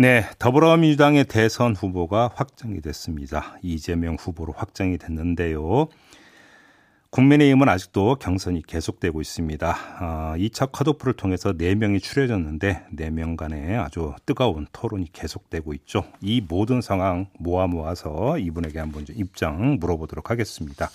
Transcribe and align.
네, 0.00 0.24
더불어민주당의 0.38 1.26
대선 1.26 1.76
후보가 1.76 2.30
확정이 2.34 2.80
됐습니다. 2.80 3.58
이재명 3.60 4.16
후보로 4.18 4.54
확정이 4.56 4.96
됐는데요. 4.96 5.88
국민의힘은 7.10 7.68
아직도 7.68 8.14
경선이 8.14 8.62
계속되고 8.66 9.20
있습니다. 9.20 9.76
아, 9.98 10.34
2차 10.38 10.72
컷오프를 10.72 11.12
통해서 11.12 11.52
4명이 11.52 12.00
추려졌는데 12.00 12.86
4명 12.96 13.36
간에 13.36 13.76
아주 13.76 14.14
뜨거운 14.24 14.66
토론이 14.72 15.12
계속되고 15.12 15.74
있죠. 15.74 16.04
이 16.22 16.40
모든 16.40 16.80
상황 16.80 17.26
모아 17.38 17.66
모아서 17.66 18.38
이분에게 18.38 18.78
한번 18.78 19.04
좀 19.04 19.14
입장 19.18 19.76
물어보도록 19.80 20.30
하겠습니다. 20.30 20.88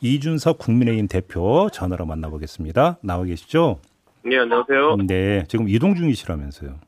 이준석 0.00 0.58
국민의힘 0.58 1.06
대표 1.06 1.68
전화로 1.72 2.06
만나보겠습니다. 2.06 2.98
나와 3.04 3.22
계시죠? 3.22 3.78
네, 4.24 4.36
안녕하세요. 4.36 4.96
네, 5.06 5.44
지금 5.46 5.68
이동 5.68 5.94
중이시라면서요. 5.94 6.80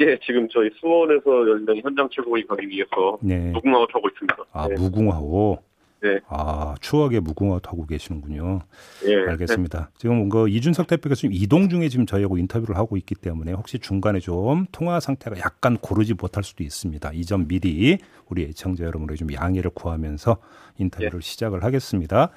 예, 0.00 0.18
지금 0.24 0.48
저희 0.50 0.70
수원에서 0.80 1.24
열린 1.48 1.82
현장 1.82 2.08
최고위 2.10 2.46
가기 2.46 2.66
위해서 2.68 3.18
네. 3.20 3.50
무궁화호 3.52 3.86
타고 3.88 4.08
있습니다. 4.08 4.36
아, 4.52 4.68
네. 4.68 4.74
무궁화호. 4.76 5.58
네. 6.02 6.18
아, 6.28 6.74
추억의 6.80 7.20
무궁화 7.20 7.58
타고 7.58 7.84
계시는군요. 7.84 8.60
예. 9.06 9.16
알겠습니다. 9.32 9.90
지금 9.98 10.30
그 10.30 10.48
이준석 10.48 10.86
대표가 10.86 11.14
지금 11.14 11.34
이동 11.34 11.68
중에 11.68 11.90
지금 11.90 12.06
저희하고 12.06 12.38
인터뷰를 12.38 12.76
하고 12.78 12.96
있기 12.96 13.14
때문에 13.14 13.52
혹시 13.52 13.78
중간에 13.78 14.18
좀 14.18 14.64
통화 14.72 14.98
상태가 14.98 15.36
약간 15.40 15.76
고르지 15.76 16.14
못할 16.14 16.42
수도 16.42 16.64
있습니다. 16.64 17.10
이 17.12 17.22
점 17.24 17.46
미리 17.46 17.98
우리 18.30 18.44
애청자 18.44 18.84
여러분의 18.84 19.18
좀 19.18 19.30
양해를 19.30 19.72
구하면서 19.74 20.38
인터뷰를 20.78 21.20
시작을 21.20 21.62
하겠습니다. 21.64 22.30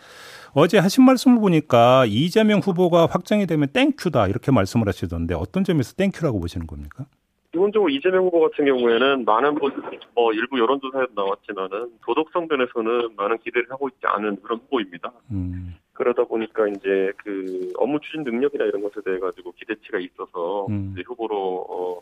어제 0.52 0.78
하신 0.78 1.06
말씀을 1.06 1.40
보니까 1.40 2.04
이재명 2.10 2.60
후보가 2.60 3.06
확정이 3.06 3.48
되면 3.48 3.70
thank 3.70 3.99
you다 3.99 4.28
이렇게 4.28 4.52
말씀을 4.52 4.90
하시던데 4.90 5.36
어떤 5.36 5.64
점에서 5.64 5.94
thank 5.94 6.14
you라고 6.14 6.42
보시는 6.42 6.68
겁니까? 6.68 7.06
기본적으로 7.54 7.90
이재명 7.90 8.26
후보 8.26 8.40
같은 8.42 8.66
경우에는 8.66 9.26
많은 9.26 9.54
분, 9.56 9.72
뭐 10.16 10.34
일부 10.34 10.60
여론조사에도 10.60 11.14
나왔지만은 11.14 11.92
도덕성 12.02 12.48
면에서는 12.50 13.16
많은 13.16 13.38
기대를 13.38 13.70
하고 13.70 13.88
있지 13.90 14.00
않은 14.02 14.42
그런 14.42 14.60
후보입니다. 14.62 15.12
음, 15.30 15.76
그러다 15.94 16.24
보니까 16.24 16.68
이제 16.70 17.12
그 17.18 17.72
업무 17.78 18.00
추진 18.00 18.24
능력이나 18.24 18.66
이런 18.66 18.82
것에 18.82 18.96
대해 19.06 19.20
가지고 19.20 19.52
기대치가 19.52 20.00
있어서 20.00 20.66
음. 20.66 20.94
이제 20.94 21.04
후보로 21.06 21.66
어, 21.70 22.02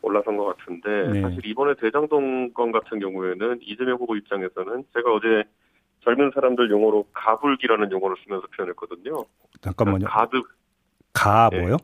올라선 0.00 0.38
것 0.38 0.56
같은데 0.56 1.12
네. 1.12 1.20
사실 1.20 1.44
이번에 1.44 1.74
대장동 1.74 2.54
건 2.54 2.72
같은 2.72 2.98
경우에는 2.98 3.58
이재명 3.60 3.98
후보 3.98 4.16
입장에서는 4.16 4.84
제가 4.94 5.12
어제 5.12 5.44
젊은 6.00 6.30
사람들 6.32 6.70
용어로 6.70 7.04
가불기라는 7.12 7.92
용어를 7.92 8.16
쓰면서 8.24 8.46
표현했거든요. 8.56 9.22
잠깐만요. 9.60 10.06
가드 10.06 10.40
가 11.12 11.50
예. 11.52 11.60
뭐요? 11.60 11.76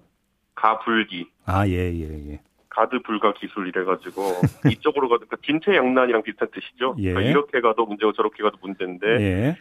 가불기. 0.55 1.27
아, 1.45 1.69
예, 1.69 1.93
예, 1.93 2.31
예. 2.31 2.41
가드 2.75 3.01
불가 3.03 3.33
기술 3.35 3.69
이래가지고 3.69 4.23
이쪽으로 4.71 5.09
가도 5.09 5.27
그 5.29 5.37
진퇴 5.43 5.77
양난이랑 5.77 6.23
비슷한 6.23 6.49
뜻이죠. 6.53 6.97
예. 6.99 7.11
그러니까 7.13 7.31
이렇게 7.31 7.61
가도 7.61 7.87
문제고 7.87 8.13
저렇게 8.13 8.43
가도 8.43 8.59
문제인데 8.61 9.07
예. 9.07 9.57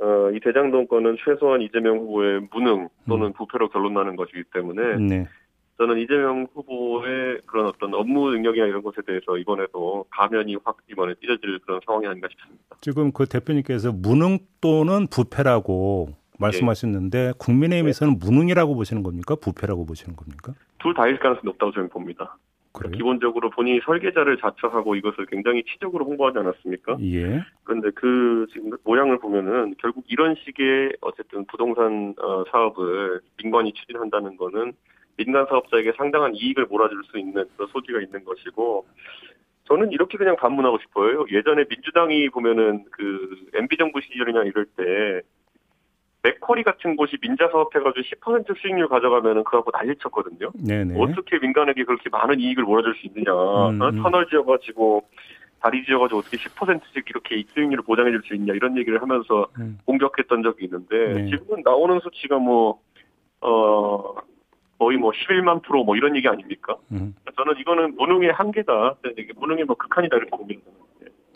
어, 0.00 0.30
이 0.32 0.40
대장동 0.40 0.86
건은 0.86 1.16
최소한 1.24 1.62
이재명 1.62 1.98
후보의 1.98 2.48
무능 2.52 2.88
또는 3.08 3.32
부패로 3.32 3.68
결론 3.68 3.94
나는 3.94 4.16
것이기 4.16 4.44
때문에 4.52 4.96
네. 4.96 5.26
저는 5.78 5.98
이재명 5.98 6.46
후보의 6.52 7.40
그런 7.46 7.66
어떤 7.66 7.94
업무 7.94 8.30
능력이나 8.30 8.66
이런 8.66 8.82
것에 8.82 8.96
대해서 9.06 9.38
이번에도 9.38 10.04
가면이 10.10 10.56
확 10.64 10.78
이번에 10.90 11.14
찢어질 11.20 11.60
그런 11.60 11.80
상황이 11.86 12.06
아닌가 12.06 12.28
싶습니다. 12.30 12.76
지금 12.80 13.12
그 13.12 13.26
대표님께서 13.26 13.92
무능 13.92 14.38
또는 14.60 15.06
부패라고 15.06 16.17
말씀하셨는데 16.38 17.32
국민의힘에서는 17.38 18.18
무능이라고 18.18 18.74
보시는 18.74 19.02
겁니까? 19.02 19.34
부패라고 19.34 19.86
보시는 19.86 20.16
겁니까? 20.16 20.54
둘 20.78 20.94
다일 20.94 21.18
가능성이 21.18 21.44
높다고 21.44 21.72
저는 21.72 21.88
봅니다. 21.88 22.36
그래요? 22.72 22.92
기본적으로 22.92 23.50
본인이 23.50 23.80
설계자를 23.84 24.38
자처하고 24.38 24.94
이것을 24.94 25.26
굉장히 25.26 25.64
치적으로 25.64 26.04
홍보하지 26.04 26.38
않았습니까? 26.38 26.98
예. 27.02 27.42
그런데 27.64 27.90
그 27.90 28.46
지금 28.52 28.70
모양을 28.84 29.18
보면은 29.18 29.74
결국 29.78 30.04
이런 30.08 30.36
식의 30.44 30.96
어쨌든 31.00 31.44
부동산 31.46 32.14
어, 32.22 32.44
사업을 32.50 33.20
민관이 33.42 33.72
추진한다는 33.72 34.36
거는 34.36 34.74
민간 35.16 35.46
사업자에게 35.46 35.92
상당한 35.96 36.34
이익을 36.34 36.66
몰아줄 36.66 37.02
수 37.10 37.18
있는 37.18 37.44
그런 37.56 37.68
소지가 37.72 38.00
있는 38.00 38.24
것이고 38.24 38.86
저는 39.64 39.92
이렇게 39.92 40.16
그냥 40.16 40.36
반문하고 40.36 40.78
싶어요. 40.78 41.26
예전에 41.30 41.64
민주당이 41.68 42.30
보면은 42.30 42.84
그 42.92 43.48
MB 43.54 43.76
정부 43.76 44.00
시절이나 44.00 44.44
이럴 44.44 44.64
때 44.64 45.22
맥커리 46.22 46.62
같은 46.64 46.96
곳이 46.96 47.16
민자 47.22 47.48
사업해가지고 47.48 48.02
10% 48.02 48.58
수익률 48.60 48.88
가져가면은 48.88 49.44
그하고 49.44 49.70
난리쳤거든요. 49.72 50.50
네네. 50.54 51.00
어떻게 51.00 51.38
민간에게 51.38 51.84
그렇게 51.84 52.08
많은 52.10 52.40
이익을 52.40 52.64
몰아줄 52.64 52.94
수 52.96 53.06
있느냐. 53.06 53.32
음, 53.32 53.80
어? 53.80 53.88
음. 53.88 54.02
터널 54.02 54.28
지어가지고 54.28 55.08
다리 55.60 55.84
지어가지고 55.84 56.18
어떻게 56.20 56.36
10%씩 56.36 57.04
이렇게 57.08 57.42
수익률을 57.48 57.84
보장해줄 57.84 58.22
수 58.24 58.34
있냐 58.34 58.52
이런 58.54 58.76
얘기를 58.76 59.00
하면서 59.00 59.46
음. 59.58 59.78
공격했던 59.86 60.42
적이 60.42 60.64
있는데 60.66 61.14
네. 61.14 61.30
지금은 61.30 61.62
나오는 61.64 61.98
수치가 62.00 62.38
뭐 62.38 62.80
어. 63.40 64.14
거의 64.80 64.96
뭐 64.96 65.10
11만 65.10 65.60
프로 65.62 65.82
뭐 65.82 65.96
이런 65.96 66.14
얘기 66.14 66.28
아닙니까? 66.28 66.76
음. 66.92 67.12
저는 67.36 67.54
이거는 67.58 67.96
무능의 67.96 68.30
한계다. 68.32 68.94
무능의 69.34 69.64
뭐 69.64 69.74
극한이다 69.76 70.16
이렇게 70.16 70.30
봅니다. 70.30 70.62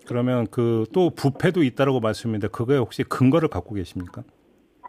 그러면 0.06 0.46
그 0.46 0.84
또 0.92 1.10
부패도 1.10 1.64
있다라고 1.64 1.98
말씀했는데 1.98 2.48
그거에 2.48 2.76
혹시 2.78 3.02
근거를 3.02 3.48
갖고 3.48 3.74
계십니까? 3.74 4.22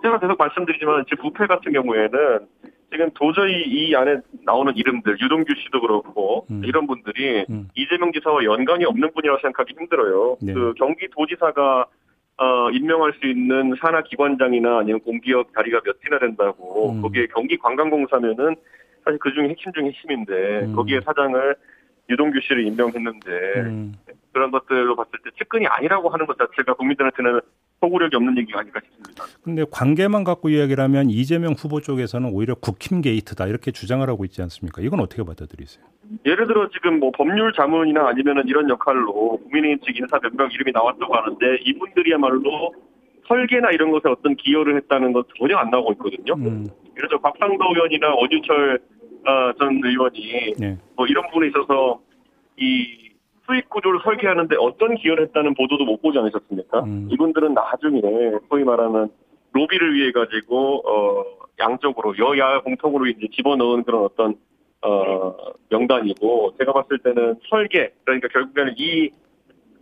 제가 0.03 0.19
계속 0.19 0.37
말씀드리지만 0.37 1.05
지금 1.09 1.23
부패 1.23 1.47
같은 1.47 1.71
경우에는 1.71 2.39
지금 2.91 3.09
도저히 3.15 3.63
이 3.65 3.95
안에 3.95 4.17
나오는 4.45 4.75
이름들 4.75 5.17
유동규 5.19 5.53
씨도 5.55 5.81
그렇고 5.81 6.45
음. 6.51 6.61
이런 6.63 6.85
분들이 6.85 7.45
음. 7.49 7.69
이재명 7.73 8.11
지사와 8.11 8.43
연관이 8.43 8.85
없는 8.85 9.13
분이라고 9.13 9.39
생각하기 9.41 9.73
힘들어요. 9.79 10.37
네. 10.41 10.53
그 10.53 10.73
경기도지사가 10.77 11.87
어, 12.37 12.69
임명할 12.71 13.13
수 13.19 13.27
있는 13.27 13.75
산하 13.79 14.03
기관장이나 14.03 14.79
아니면 14.79 14.99
공기업 15.01 15.53
자리가 15.55 15.81
몇 15.81 15.97
이나 16.05 16.19
된다고 16.19 16.91
음. 16.91 17.01
거기에 17.01 17.27
경기관광공사면은 17.27 18.55
사실 19.05 19.19
그 19.19 19.33
중에 19.33 19.49
핵심 19.49 19.71
중에 19.71 19.85
핵심인데 19.85 20.65
음. 20.65 20.75
거기에 20.75 20.99
사장을 21.01 21.55
유동규 22.09 22.39
씨를 22.41 22.67
임명했는데 22.67 23.31
음. 23.61 23.93
그런 24.33 24.51
것들로 24.51 24.95
봤을 24.95 25.11
때 25.23 25.29
측근이 25.37 25.67
아니라고 25.67 26.09
하는 26.09 26.25
것 26.25 26.37
자체가 26.37 26.73
국민들한테는 26.73 27.39
소구력이 27.79 28.15
없는 28.15 28.37
얘기가 28.39 28.59
아닐까 28.61 28.79
싶습니다. 28.83 29.23
근데 29.43 29.65
관계만 29.69 30.23
갖고 30.23 30.49
이야기를 30.49 30.83
하면 30.83 31.09
이재명 31.09 31.53
후보 31.53 31.81
쪽에서는 31.81 32.29
오히려 32.33 32.55
국힘 32.55 33.01
게이트다 33.01 33.45
이렇게 33.47 33.71
주장을 33.71 34.07
하고 34.09 34.25
있지 34.25 34.41
않습니까? 34.41 34.81
이건 34.81 34.99
어떻게 35.01 35.23
받아들이세요? 35.23 35.85
예를 36.25 36.47
들어 36.47 36.69
지금 36.69 36.99
뭐 36.99 37.11
법률 37.11 37.53
자문이나 37.53 38.07
아니면은 38.07 38.43
이런 38.47 38.69
역할로 38.69 39.37
국민의힘 39.43 39.79
측 39.85 39.97
인사 39.97 40.19
몇 40.19 40.33
명 40.33 40.49
이름이 40.51 40.71
나왔다고 40.73 41.15
하는데 41.15 41.57
이분들이야말로 41.65 42.73
설계나 43.27 43.71
이런 43.71 43.91
것에 43.91 44.09
어떤 44.09 44.35
기여를 44.35 44.75
했다는 44.77 45.13
건 45.13 45.23
전혀 45.37 45.55
안 45.57 45.69
나오고 45.69 45.93
있거든요. 45.93 46.33
음. 46.35 46.67
예를 46.97 47.09
들어 47.09 47.19
박상도 47.19 47.63
의원이나 47.73 48.13
원유철 48.15 48.79
어, 49.25 49.53
전 49.57 49.79
의원이 49.83 50.53
네. 50.59 50.77
뭐 50.95 51.05
이런 51.07 51.25
부분에 51.27 51.47
있어서 51.47 52.01
이 52.57 53.02
수익 53.45 53.69
구조를 53.69 53.99
설계하는데 54.03 54.55
어떤 54.59 54.95
기여를 54.95 55.25
했다는 55.25 55.53
보도도 55.55 55.85
못 55.85 56.01
보지 56.01 56.17
않으셨습니까? 56.17 56.83
음. 56.83 57.07
이분들은 57.11 57.53
나중에 57.53 58.01
소위 58.49 58.63
말하는 58.63 59.09
로비를 59.51 59.93
위해 59.93 60.11
가지고 60.11 60.81
어 60.87 61.23
양쪽으로 61.59 62.17
여야 62.17 62.61
공통으로 62.61 63.07
이제 63.07 63.27
집어넣은 63.35 63.83
그런 63.83 64.03
어떤 64.03 64.35
어 64.81 65.35
명단이고 65.69 66.55
제가 66.57 66.73
봤을 66.73 66.99
때는 66.99 67.35
설계 67.49 67.91
그러니까 68.03 68.27
결국에는 68.29 68.73
이 68.77 69.11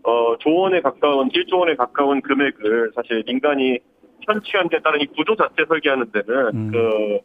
어, 0.04 0.36
조원에 0.40 0.82
가까운 0.82 1.30
1조 1.30 1.60
원에 1.60 1.76
가까운 1.76 2.22
금액을 2.22 2.92
사실 2.96 3.24
민간이 3.26 3.78
편취한 4.26 4.70
데 4.70 4.80
따른 4.82 5.02
이 5.02 5.06
구조 5.08 5.36
자체 5.36 5.66
설계하는 5.68 6.12
데는 6.12 6.52
음. 6.54 6.72
그 6.72 7.20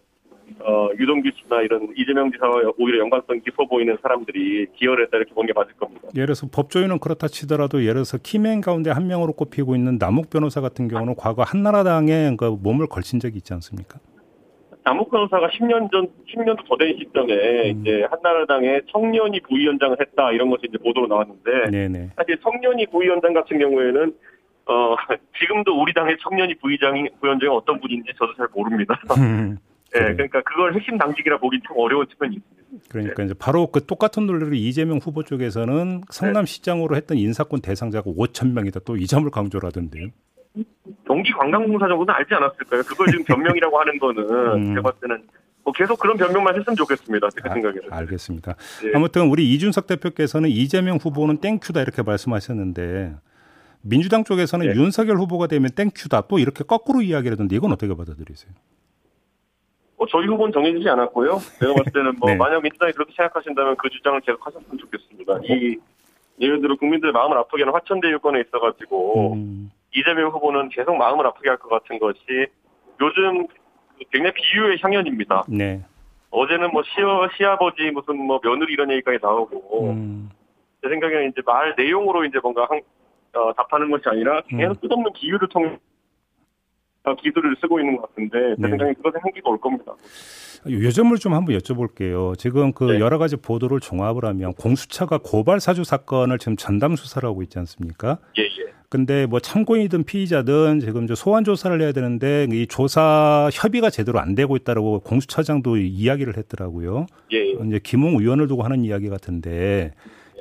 어, 0.60 0.88
유동규 0.98 1.30
씨나 1.36 1.62
이런 1.62 1.88
이재명 1.96 2.30
지사와 2.30 2.72
오히려 2.78 3.00
연관성 3.00 3.40
깊어 3.40 3.66
보이는 3.66 3.96
사람들이 4.02 4.66
기여를 4.76 5.04
했다 5.04 5.16
이렇게 5.18 5.34
보는 5.34 5.46
게 5.48 5.52
맞을 5.54 5.72
겁니다. 5.74 6.08
예를 6.14 6.26
들어서 6.26 6.46
법조인은 6.52 6.98
그렇다 6.98 7.28
치더라도 7.28 7.82
예를 7.82 7.94
들어서 7.94 8.18
키맨 8.18 8.60
가운데 8.60 8.90
한 8.90 9.06
명으로 9.06 9.32
꼽히고 9.32 9.74
있는 9.76 9.98
남욱 9.98 10.30
변호사 10.30 10.60
같은 10.60 10.88
경우는 10.88 11.14
과거 11.16 11.42
한나라당에 11.42 12.36
그 12.38 12.56
몸을 12.62 12.86
걸친 12.86 13.20
적이 13.20 13.38
있지 13.38 13.52
않습니까? 13.54 13.98
남욱 14.84 15.10
변호사가 15.10 15.48
10년 15.48 15.90
전, 15.90 16.06
10년도 16.32 16.64
더 16.68 16.76
된 16.76 16.96
시점에 16.96 17.72
음. 17.72 17.80
이제 17.80 18.06
한나라당의 18.08 18.82
청년이 18.92 19.40
부위원장을 19.40 19.96
했다 20.00 20.30
이런 20.30 20.48
것이 20.48 20.66
이제 20.68 20.78
보도로 20.78 21.08
나왔는데 21.08 21.70
네네. 21.72 22.10
사실 22.16 22.38
청년이 22.40 22.86
부위원장 22.86 23.32
같은 23.34 23.58
경우에는 23.58 24.14
어 24.66 24.94
지금도 25.40 25.80
우리 25.80 25.92
당의 25.92 26.16
청년이 26.20 26.54
부위장이 26.56 27.08
부위원장이 27.20 27.52
어떤 27.52 27.80
분인지 27.80 28.12
저도 28.16 28.34
잘 28.36 28.46
모릅니다. 28.54 28.96
예, 29.96 30.00
그래요. 30.00 30.16
그러니까 30.16 30.42
그걸 30.42 30.74
핵심 30.74 30.98
당직이라 30.98 31.38
보기 31.38 31.60
좀 31.66 31.76
어려운 31.78 32.06
측면이 32.08 32.36
있습니다. 32.36 32.56
그러니까 32.90 33.22
이제 33.24 33.34
바로 33.38 33.66
그 33.68 33.84
똑같은 33.84 34.26
논리를 34.26 34.54
이재명 34.54 34.98
후보 34.98 35.22
쪽에서는 35.22 36.02
성남시장으로 36.10 36.96
했던 36.96 37.16
인사권 37.18 37.60
대상자가 37.60 38.10
5천 38.10 38.52
명이다. 38.52 38.80
또 38.80 38.96
이 38.96 39.06
점을 39.06 39.28
강조를 39.30 39.66
하던데요. 39.68 40.08
경기 41.06 41.32
관광공사 41.32 41.86
정도는 41.86 42.14
알지 42.14 42.32
않았을까요? 42.34 42.82
그걸 42.84 43.08
지금 43.08 43.24
변명이라고 43.24 43.78
하는 43.80 43.98
거는 43.98 44.24
음. 44.56 44.68
제가 44.74 44.82
봤을 44.82 45.00
때는 45.02 45.22
뭐 45.64 45.72
계속 45.72 45.98
그런 45.98 46.16
변명만 46.16 46.58
했으면 46.58 46.76
좋겠습니다. 46.76 47.28
제 47.30 47.40
아, 47.48 47.52
생각에는. 47.52 47.92
알겠습니다. 47.92 48.54
예. 48.84 48.92
아무튼 48.94 49.28
우리 49.28 49.52
이준석 49.52 49.86
대표께서는 49.86 50.48
이재명 50.48 50.96
후보는 50.96 51.38
땡큐다 51.38 51.82
이렇게 51.82 52.02
말씀하셨는데 52.02 53.16
민주당 53.82 54.24
쪽에서는 54.24 54.66
예. 54.66 54.70
윤석열 54.70 55.16
후보가 55.18 55.46
되면 55.48 55.70
땡큐다 55.70 56.22
또 56.28 56.38
이렇게 56.38 56.64
거꾸로 56.64 57.02
이야기를 57.02 57.32
하던데 57.34 57.56
이건 57.56 57.72
어떻게 57.72 57.94
받아들이세요? 57.94 58.52
뭐 59.96 60.06
저희 60.10 60.26
후보는 60.26 60.52
정해지지 60.52 60.88
않았고요. 60.88 61.38
제가 61.58 61.74
봤을 61.74 61.92
때는 61.92 62.16
뭐 62.18 62.28
네. 62.30 62.36
만약 62.36 62.62
민주당이 62.62 62.92
그렇게 62.92 63.12
생각하신다면 63.16 63.76
그 63.76 63.88
주장을 63.90 64.20
계속 64.20 64.44
하셨으면 64.46 64.78
좋겠습니다. 64.78 65.38
이 65.44 65.76
예를 66.38 66.60
들어 66.60 66.76
국민들 66.76 67.12
마음을 67.12 67.36
아프게 67.38 67.62
하는 67.62 67.72
화천대 67.72 68.10
유권에 68.10 68.40
있어가지고 68.42 69.32
음, 69.34 69.70
이재명 69.94 70.30
후보는 70.30 70.68
계속 70.68 70.94
마음을 70.96 71.26
아프게 71.26 71.48
할 71.48 71.56
것 71.58 71.68
같은 71.70 71.98
것이 71.98 72.20
요즘 73.00 73.46
그 73.46 73.54
굉장히 74.12 74.34
비유의 74.34 74.78
향연입니다. 74.82 75.44
네. 75.48 75.82
어제는 76.30 76.70
뭐 76.72 76.82
시어, 76.82 77.26
시아버지 77.36 77.90
무슨 77.90 78.18
뭐 78.18 78.38
며느리 78.42 78.74
이런 78.74 78.90
얘기까지 78.90 79.18
나오고 79.22 79.90
음, 79.90 80.28
제 80.82 80.90
생각에는 80.90 81.28
이제 81.30 81.40
말 81.46 81.74
내용으로 81.78 82.26
이제 82.26 82.38
뭔가 82.42 82.66
한, 82.68 82.82
어, 83.32 83.52
답하는 83.54 83.90
것이 83.90 84.02
아니라 84.06 84.42
계속 84.50 84.72
음. 84.84 84.88
끝없는 84.88 85.12
비유를 85.14 85.48
통해 85.48 85.68
어, 85.68 85.78
기술을 87.14 87.56
쓰고 87.60 87.78
있는 87.80 87.96
것 87.96 88.08
같은데 88.08 88.56
제 88.56 88.62
네. 88.62 88.68
생각에 88.68 88.92
그것에 88.94 89.18
한계가 89.22 89.50
올 89.50 89.60
겁니다. 89.60 89.94
요점을 90.68 91.16
좀 91.18 91.34
한번 91.34 91.56
여쭤볼게요. 91.56 92.36
지금 92.36 92.72
그 92.72 92.84
네. 92.84 93.00
여러 93.00 93.18
가지 93.18 93.36
보도를 93.36 93.80
종합을 93.80 94.24
하면 94.24 94.52
공수처가 94.54 95.18
고발 95.22 95.60
사주 95.60 95.84
사건을 95.84 96.38
지금 96.38 96.56
전담 96.56 96.96
수사를 96.96 97.26
하고 97.28 97.42
있지 97.42 97.58
않습니까? 97.60 98.18
예, 98.38 98.42
예. 98.42 98.72
근데 98.88 99.26
뭐 99.26 99.40
참고인이든 99.40 100.04
피의자든 100.04 100.80
지금 100.80 101.06
소환 101.08 101.44
조사를 101.44 101.80
해야 101.80 101.92
되는데 101.92 102.46
이 102.50 102.66
조사 102.66 103.48
협의가 103.52 103.90
제대로 103.90 104.20
안 104.20 104.34
되고 104.34 104.56
있다라고 104.56 105.00
공수처장도 105.00 105.76
이야기를 105.76 106.36
했더라고요. 106.36 107.06
예, 107.32 107.36
예. 107.38 107.66
이제 107.66 107.80
김웅 107.82 108.20
의원을 108.20 108.48
두고 108.48 108.62
하는 108.62 108.84
이야기 108.84 109.08
같은데 109.08 109.92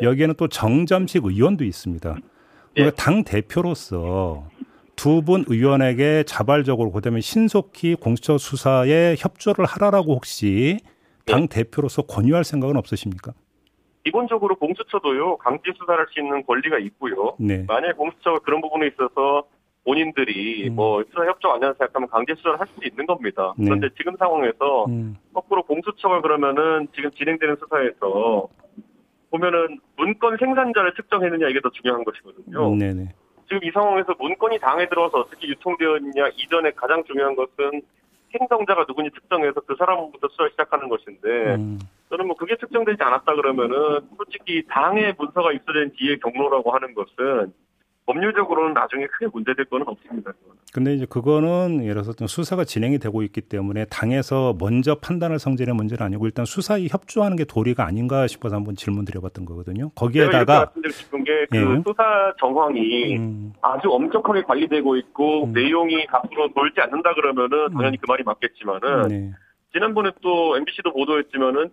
여기에는 0.02 0.36
또 0.38 0.48
정점식 0.48 1.26
의원도 1.26 1.64
있습니다. 1.64 2.16
예. 2.78 2.82
우리가 2.82 2.96
당 2.96 3.24
대표로서 3.24 4.48
두 4.95 5.21
분 5.21 5.44
의원에게 5.47 6.24
자발적으로 6.24 6.92
그다음에 6.92 7.19
신속히 7.21 7.95
공수처 7.95 8.38
수사에 8.38 9.15
협조를 9.18 9.65
하라라고 9.65 10.15
혹시 10.15 10.80
당 11.25 11.47
대표로서 11.47 12.03
권유할 12.03 12.44
생각은 12.44 12.77
없으십니까? 12.77 13.33
기본적으로 14.03 14.56
공수처도요 14.56 15.38
강제 15.38 15.71
수사를 15.77 16.00
할수 16.00 16.19
있는 16.19 16.45
권리가 16.45 16.77
있고요. 16.80 17.36
네. 17.39 17.65
만약 17.68 17.97
공수처가 17.97 18.39
그런 18.39 18.62
부분에 18.62 18.88
있어서 18.88 19.44
본인들이 19.83 20.69
음. 20.69 20.75
뭐 20.75 21.03
수사 21.09 21.25
협조 21.25 21.50
안 21.50 21.53
한다고 21.56 21.77
생각하면 21.77 22.09
강제 22.09 22.36
수사를 22.36 22.59
할 22.59 22.68
수도 22.68 22.88
있는 22.88 23.06
겁니다. 23.06 23.53
네. 23.57 23.65
그런데 23.65 23.89
지금 23.97 24.15
상황에서 24.18 24.86
음, 24.86 25.15
거꾸로 25.33 25.63
공수처가 25.63 26.21
그러면은 26.21 26.88
지금 26.95 27.09
진행되는 27.12 27.56
수사에서 27.59 28.47
보면은 29.31 29.80
문건 29.97 30.38
생산자를 30.38 30.94
특정했느냐 30.95 31.50
이게 31.50 31.59
더 31.62 31.69
중요한 31.71 32.03
것이거든요. 32.03 32.75
네네. 32.75 33.09
지금 33.47 33.63
이 33.63 33.71
상황에서 33.71 34.15
문건이 34.19 34.59
당에 34.59 34.88
들어서 34.89 35.19
어떻게 35.19 35.47
유통되었느냐 35.47 36.30
이전에 36.36 36.71
가장 36.71 37.03
중요한 37.03 37.36
것은 37.36 37.81
행정자가 38.39 38.86
누군지 38.86 39.12
특정해서 39.12 39.62
그 39.62 39.75
사람부터 39.77 40.27
수사를 40.30 40.51
시작하는 40.51 40.89
것인데 40.89 41.56
음, 41.56 41.80
저는 42.09 42.27
뭐 42.27 42.36
그게 42.36 42.56
특정되지 42.57 43.01
않았다 43.01 43.33
그러면은 43.36 44.01
솔직히 44.18 44.63
당의 44.68 45.13
문서가 45.18 45.51
입수된 45.53 45.94
뒤에 45.95 46.18
경로라고 46.18 46.71
하는 46.71 46.94
것은 46.94 47.53
법률적으로는 48.06 48.74
나중에 48.74 49.07
크게 49.07 49.28
문제될 49.34 49.66
거는 49.66 49.88
없습니다. 49.88 50.31
근데 50.74 50.94
이제 50.94 51.06
그거는 51.06 51.81
예를 51.81 51.94
들어서 51.94 52.13
좀 52.13 52.28
수사가 52.28 52.66
진행이 52.66 53.00
되고 53.00 53.24
있기 53.24 53.42
때문에 53.42 53.86
당에서 53.86 54.56
먼저 54.60 54.96
판단할 54.96 55.40
성질의 55.40 55.74
문제는 55.74 56.06
아니고 56.06 56.25
일단 56.25 56.46
수사에 56.46 56.88
협조하는 56.90 57.38
게 57.38 57.46
도리가 57.46 57.86
아닌가 57.86 58.28
싶어서 58.28 58.57
한번 58.57 58.75
질문 58.75 59.06
드려봤던 59.06 59.46
거거든요. 59.46 59.86
제가 59.86 59.92
거기에다가 59.96 60.60
말씀드리고 60.66 60.94
싶은 60.94 61.24
게그 61.24 61.57
예. 61.57 61.81
수사 61.86 62.34
정황이 62.40 63.18
음, 63.18 63.54
아주 63.62 63.90
엄격하게 63.90 64.44
관리되고 64.44 64.98
있고 64.98 65.46
음. 65.46 65.54
내용이 65.54 66.06
밖으로 66.07 66.54
돌지 66.54 66.81
않는다 66.81 67.13
그러면은 67.13 67.72
당연히 67.74 67.98
그 67.98 68.06
말이 68.07 68.24
맞겠지만은 68.24 69.07
네. 69.07 69.31
지난번에 69.74 70.12
또 70.22 70.57
MBC도 70.57 70.94
보도했지만은 70.94 71.69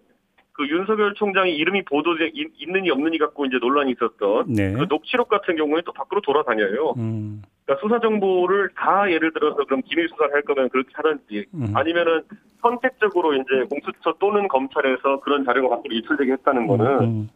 그 0.54 0.68
윤석열 0.68 1.14
총장이 1.14 1.54
이름이 1.56 1.84
보도돼 1.84 2.30
있- 2.34 2.52
있느니 2.58 2.90
없느니 2.90 3.18
갖고 3.18 3.46
이제 3.46 3.56
논란이 3.60 3.92
있었던 3.92 4.52
네. 4.52 4.72
그 4.74 4.86
녹취록 4.88 5.28
같은 5.28 5.56
경우에 5.56 5.80
또 5.84 5.92
밖으로 5.92 6.20
돌아다녀요. 6.20 6.94
음, 6.98 7.42
그러니까 7.64 7.82
수사 7.86 7.98
정보를 8.00 8.70
다 8.76 9.10
예를 9.10 9.32
들어서 9.32 9.64
그럼 9.64 9.80
기밀 9.82 10.08
수사를 10.10 10.32
할 10.34 10.42
거면 10.42 10.68
그렇게 10.68 10.90
하든지 10.92 11.46
음. 11.54 11.72
아니면은 11.74 12.22
선택적으로 12.60 13.34
이제 13.34 13.44
공수처 13.70 14.14
또는 14.20 14.46
검찰에서 14.48 15.20
그런 15.20 15.44
자료가 15.44 15.76
밖으로 15.76 15.94
유출되게 15.96 16.32
했다는 16.32 16.66
거는 16.66 16.86
음. 17.00 17.28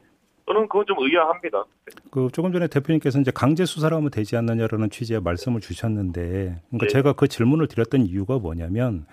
저는 0.46 0.69
그건 0.69 0.84
좀 0.86 0.96
의아합니다. 1.00 1.64
그 2.10 2.28
조금 2.32 2.52
전에 2.52 2.69
대표님께서 2.69 3.19
이제 3.19 3.32
강제 3.34 3.64
수사를 3.64 3.96
하면 3.96 4.10
되지 4.10 4.36
않느냐라는 4.36 4.90
취지의 4.90 5.20
말씀을 5.20 5.60
주셨는데, 5.60 6.20
그러니까 6.69 6.78
네. 6.82 6.86
제가 6.86 7.14
그 7.14 7.26
질문을 7.26 7.66
드렸던 7.66 8.02
이유가 8.02 8.38
뭐냐면 8.38 9.06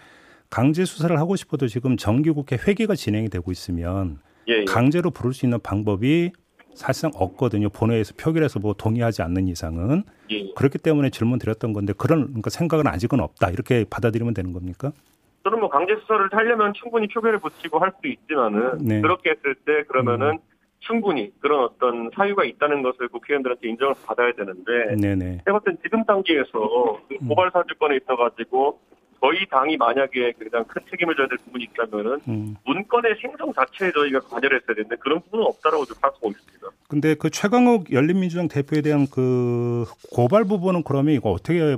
강제 0.53 0.85
수사를 0.85 1.17
하고 1.17 1.35
싶어도 1.35 1.65
지금 1.65 1.97
정기국회 1.97 2.59
회기가 2.67 2.94
진행이 2.94 3.29
되고 3.29 3.51
있으면 3.51 4.19
예, 4.47 4.59
예. 4.59 4.65
강제로 4.65 5.09
부를 5.09 5.33
수 5.33 5.47
있는 5.47 5.59
방법이 5.59 6.31
사실상 6.75 7.09
없거든요. 7.15 7.69
본회의에서 7.69 8.13
표결해서 8.21 8.59
뭐 8.59 8.73
동의하지 8.73 9.23
않는 9.23 9.47
이상은 9.47 10.03
예, 10.29 10.35
예. 10.35 10.53
그렇기 10.55 10.77
때문에 10.77 11.09
질문 11.09 11.39
드렸던 11.39 11.73
건데 11.73 11.94
그런 11.97 12.25
그러니까 12.25 12.51
생각은 12.51 12.85
아직은 12.85 13.19
없다 13.19 13.50
이렇게 13.50 13.83
받아들이면 13.89 14.35
되는 14.35 14.53
겁니까? 14.53 14.91
저는 15.44 15.59
뭐 15.59 15.69
강제 15.69 15.95
수사를 15.95 16.29
하려면 16.31 16.71
충분히 16.75 17.07
표결에 17.07 17.39
붙이고 17.39 17.79
할수 17.79 17.97
있지만은 18.06 18.77
네. 18.77 18.97
음. 18.97 19.01
그렇게 19.01 19.31
했을 19.31 19.56
때 19.56 19.81
그러면은 19.88 20.38
충분히 20.81 21.31
그런 21.39 21.63
어떤 21.63 22.11
사유가 22.15 22.44
있다는 22.44 22.83
것을 22.83 23.07
국회의원들한테 23.07 23.69
인정을 23.69 23.95
받아야 24.06 24.31
되는데 24.33 24.95
네네. 25.01 25.45
봤을 25.45 25.65
땐 25.65 25.77
지금 25.81 26.03
단계에서 26.06 26.99
그 27.09 27.15
음. 27.23 27.27
고발 27.27 27.49
사주권에 27.51 27.97
있어가지고 28.03 28.94
저희 29.23 29.45
당이 29.49 29.77
만약에 29.77 30.33
가장 30.33 30.65
큰 30.65 30.81
책임을 30.89 31.15
져야 31.15 31.27
될 31.29 31.37
부분이 31.45 31.63
있다면은 31.71 32.19
음. 32.27 32.55
문건의 32.65 33.15
생성 33.21 33.53
자체에 33.53 33.93
저희가 33.93 34.19
관여를 34.19 34.59
했어야 34.59 34.75
되는데 34.75 34.97
그런 34.97 35.21
부분은 35.21 35.45
없다라고 35.45 35.85
좀 35.85 35.93
생각하고 35.95 36.29
있습니다. 36.31 36.67
근데 36.89 37.15
그 37.15 37.29
최강욱 37.29 37.93
열린민주당 37.93 38.49
대표에 38.49 38.81
대한 38.81 39.07
그 39.09 39.85
고발 40.13 40.43
부분은 40.43 40.83
그러면 40.83 41.13
이거 41.13 41.31
어떻게 41.31 41.77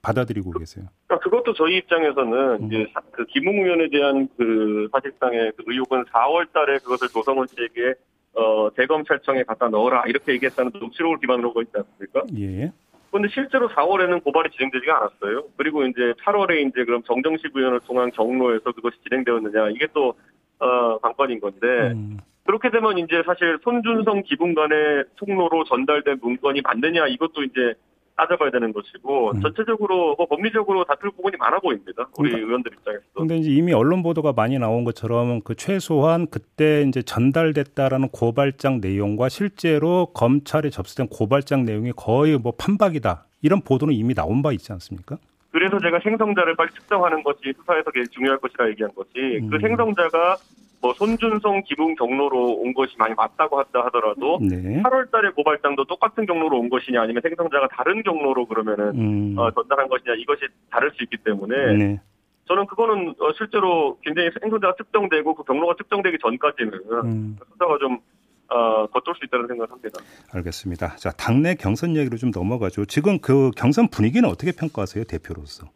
받아들이고 0.00 0.50
계세요? 0.52 0.86
그러니까 1.06 1.22
그것도 1.28 1.52
저희 1.52 1.76
입장에서는 1.76 2.62
음. 2.62 2.66
이제 2.66 2.86
사- 2.94 3.02
그 3.12 3.26
김웅 3.26 3.54
의원에 3.64 3.90
대한 3.90 4.26
그 4.38 4.88
사실상의 4.92 5.52
그 5.54 5.64
의혹은 5.66 6.04
4월달에 6.06 6.82
그것을 6.82 7.08
조성원 7.08 7.46
씨에게 7.48 7.94
어 8.34 8.70
대검찰청에 8.74 9.42
갖다 9.42 9.68
넣어라 9.68 10.04
이렇게 10.06 10.32
얘기했다는 10.32 10.72
녹취록을 10.80 11.18
기반으로 11.20 11.50
하고 11.50 11.60
있지 11.60 11.72
않습니까? 11.76 12.22
예. 12.38 12.72
그런데 13.12 13.28
실제로 13.28 13.68
4월에는 13.68 14.24
고발이 14.24 14.50
진행되지가 14.50 14.96
않았어요. 14.96 15.44
그리고 15.58 15.84
이제 15.84 16.14
8월에 16.24 16.66
이제 16.66 16.84
그럼 16.84 17.02
정정식 17.02 17.54
의원을 17.54 17.80
통한 17.80 18.10
경로에서 18.10 18.72
그것이 18.72 18.96
진행되었느냐 19.06 19.68
이게 19.68 19.86
또 19.92 20.14
어, 20.58 20.98
관건인 20.98 21.38
건데 21.38 21.92
음. 21.92 22.18
그렇게 22.44 22.70
되면 22.70 22.96
이제 22.98 23.22
사실 23.26 23.58
손준성 23.62 24.22
기분 24.24 24.54
간의 24.54 25.04
통로로 25.16 25.64
전달된 25.64 26.20
문건이 26.22 26.62
맞느냐 26.62 27.06
이것도 27.08 27.44
이제 27.44 27.74
따져봐야 28.16 28.50
되는 28.50 28.72
것이고 28.72 29.32
음. 29.34 29.40
전체적으로 29.40 30.14
뭐 30.16 30.26
법리적으로 30.26 30.84
다툴 30.84 31.10
부분이 31.12 31.36
많아 31.38 31.58
보입니다. 31.60 32.08
우리 32.18 32.30
그러니까- 32.30 32.46
의원들 32.48 32.72
입장에서. 32.74 33.02
근데 33.14 33.36
이제 33.38 33.50
이미 33.50 33.72
언론 33.72 34.02
보도가 34.02 34.32
많이 34.32 34.58
나온 34.58 34.84
것처럼 34.84 35.40
그 35.42 35.54
최소한 35.54 36.26
그때 36.26 36.82
이제 36.88 37.02
전달됐다라는 37.02 38.08
고발장 38.08 38.80
내용과 38.80 39.28
실제로 39.28 40.06
검찰에 40.14 40.70
접수된 40.70 41.08
고발장 41.08 41.64
내용이 41.64 41.92
거의 41.96 42.38
뭐 42.38 42.52
판박이다. 42.56 43.24
이런 43.42 43.60
보도는 43.60 43.94
이미 43.94 44.14
나온 44.14 44.42
바 44.42 44.52
있지 44.52 44.72
않습니까? 44.72 45.16
그래서 45.50 45.78
제가 45.80 46.00
생성자를 46.02 46.56
빨리 46.56 46.70
특정하는 46.74 47.22
것이 47.22 47.52
수사에서 47.58 47.90
제일 47.92 48.06
중요할 48.08 48.38
것이라 48.38 48.68
얘기한 48.70 48.90
것이 48.94 49.10
음. 49.42 49.50
그 49.50 49.58
생성자가 49.58 50.36
뭐 50.82 50.92
손준성 50.94 51.62
기분 51.64 51.94
경로로 51.94 52.54
온 52.54 52.74
것이 52.74 52.94
많이 52.98 53.14
맞다고 53.14 53.56
한다 53.58 53.84
하더라도 53.86 54.40
네. 54.42 54.82
8월달에 54.82 55.32
고발장도 55.36 55.84
똑같은 55.84 56.26
경로로 56.26 56.58
온 56.58 56.68
것이냐 56.68 57.00
아니면 57.00 57.22
생성자가 57.22 57.68
다른 57.68 58.02
경로로 58.02 58.46
그러면은 58.46 58.98
음. 58.98 59.38
어, 59.38 59.48
전달한 59.52 59.88
것이냐 59.88 60.14
이것이 60.18 60.42
다를 60.70 60.90
수 60.90 61.04
있기 61.04 61.18
때문에 61.18 61.76
네. 61.76 62.00
저는 62.48 62.66
그거는 62.66 63.14
어, 63.20 63.32
실제로 63.38 63.96
굉장히 64.02 64.30
생성자가 64.40 64.74
특정되고 64.74 65.34
그 65.36 65.44
경로가 65.44 65.76
특정되기 65.76 66.18
전까지는 66.20 66.72
음. 67.04 67.36
수사가 67.52 67.78
좀 67.78 68.00
어, 68.48 68.86
겉돌 68.88 69.14
수 69.14 69.24
있다는 69.24 69.46
생각을 69.46 69.70
합니다. 69.70 70.00
알겠습니다. 70.34 70.96
자, 70.96 71.10
당내 71.12 71.54
경선 71.54 71.96
얘기로 71.96 72.16
좀 72.16 72.32
넘어가죠. 72.34 72.86
지금 72.86 73.20
그 73.20 73.50
경선 73.56 73.88
분위기는 73.88 74.28
어떻게 74.28 74.50
평가하세요, 74.50 75.04
대표로서? 75.04 75.68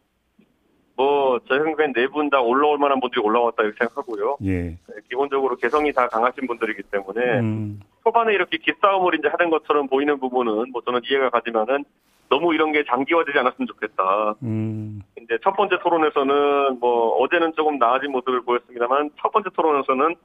뭐, 0.97 1.39
제 1.47 1.53
생각엔 1.59 1.93
네 1.93 2.07
분 2.07 2.29
다 2.29 2.41
올라올 2.41 2.77
만한 2.79 2.99
분들이 2.99 3.21
올라왔다 3.21 3.63
이렇게 3.63 3.77
생각하고요. 3.77 4.37
예. 4.43 4.51
네, 4.51 4.77
기본적으로 5.09 5.55
개성이 5.55 5.93
다 5.93 6.07
강하신 6.09 6.47
분들이기 6.47 6.81
때문에 6.91 7.39
음. 7.39 7.79
초반에 8.03 8.33
이렇게 8.33 8.57
기싸움을 8.57 9.15
이제 9.15 9.27
하는 9.27 9.49
것처럼 9.51 9.87
보이는 9.87 10.19
부분은 10.19 10.71
뭐 10.71 10.81
저는 10.83 11.01
이해가 11.03 11.29
가지만은 11.29 11.85
너무 12.29 12.53
이런 12.53 12.71
게 12.73 12.83
장기화되지 12.85 13.37
않았으면 13.37 13.67
좋겠다. 13.67 14.35
음. 14.43 15.01
이제 15.21 15.37
첫 15.43 15.55
번째 15.55 15.77
토론에서는 15.81 16.79
뭐 16.79 17.11
어제는 17.21 17.53
조금 17.55 17.77
나아진 17.77 18.11
모습을 18.11 18.41
보였습니다만 18.41 19.11
첫 19.21 19.31
번째 19.31 19.49
토론에서는 19.55 20.15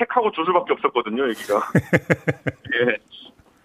핵하고 0.00 0.30
주술밖에 0.32 0.72
없었거든요, 0.74 1.28
얘기가. 1.28 1.60
예. 2.80 2.96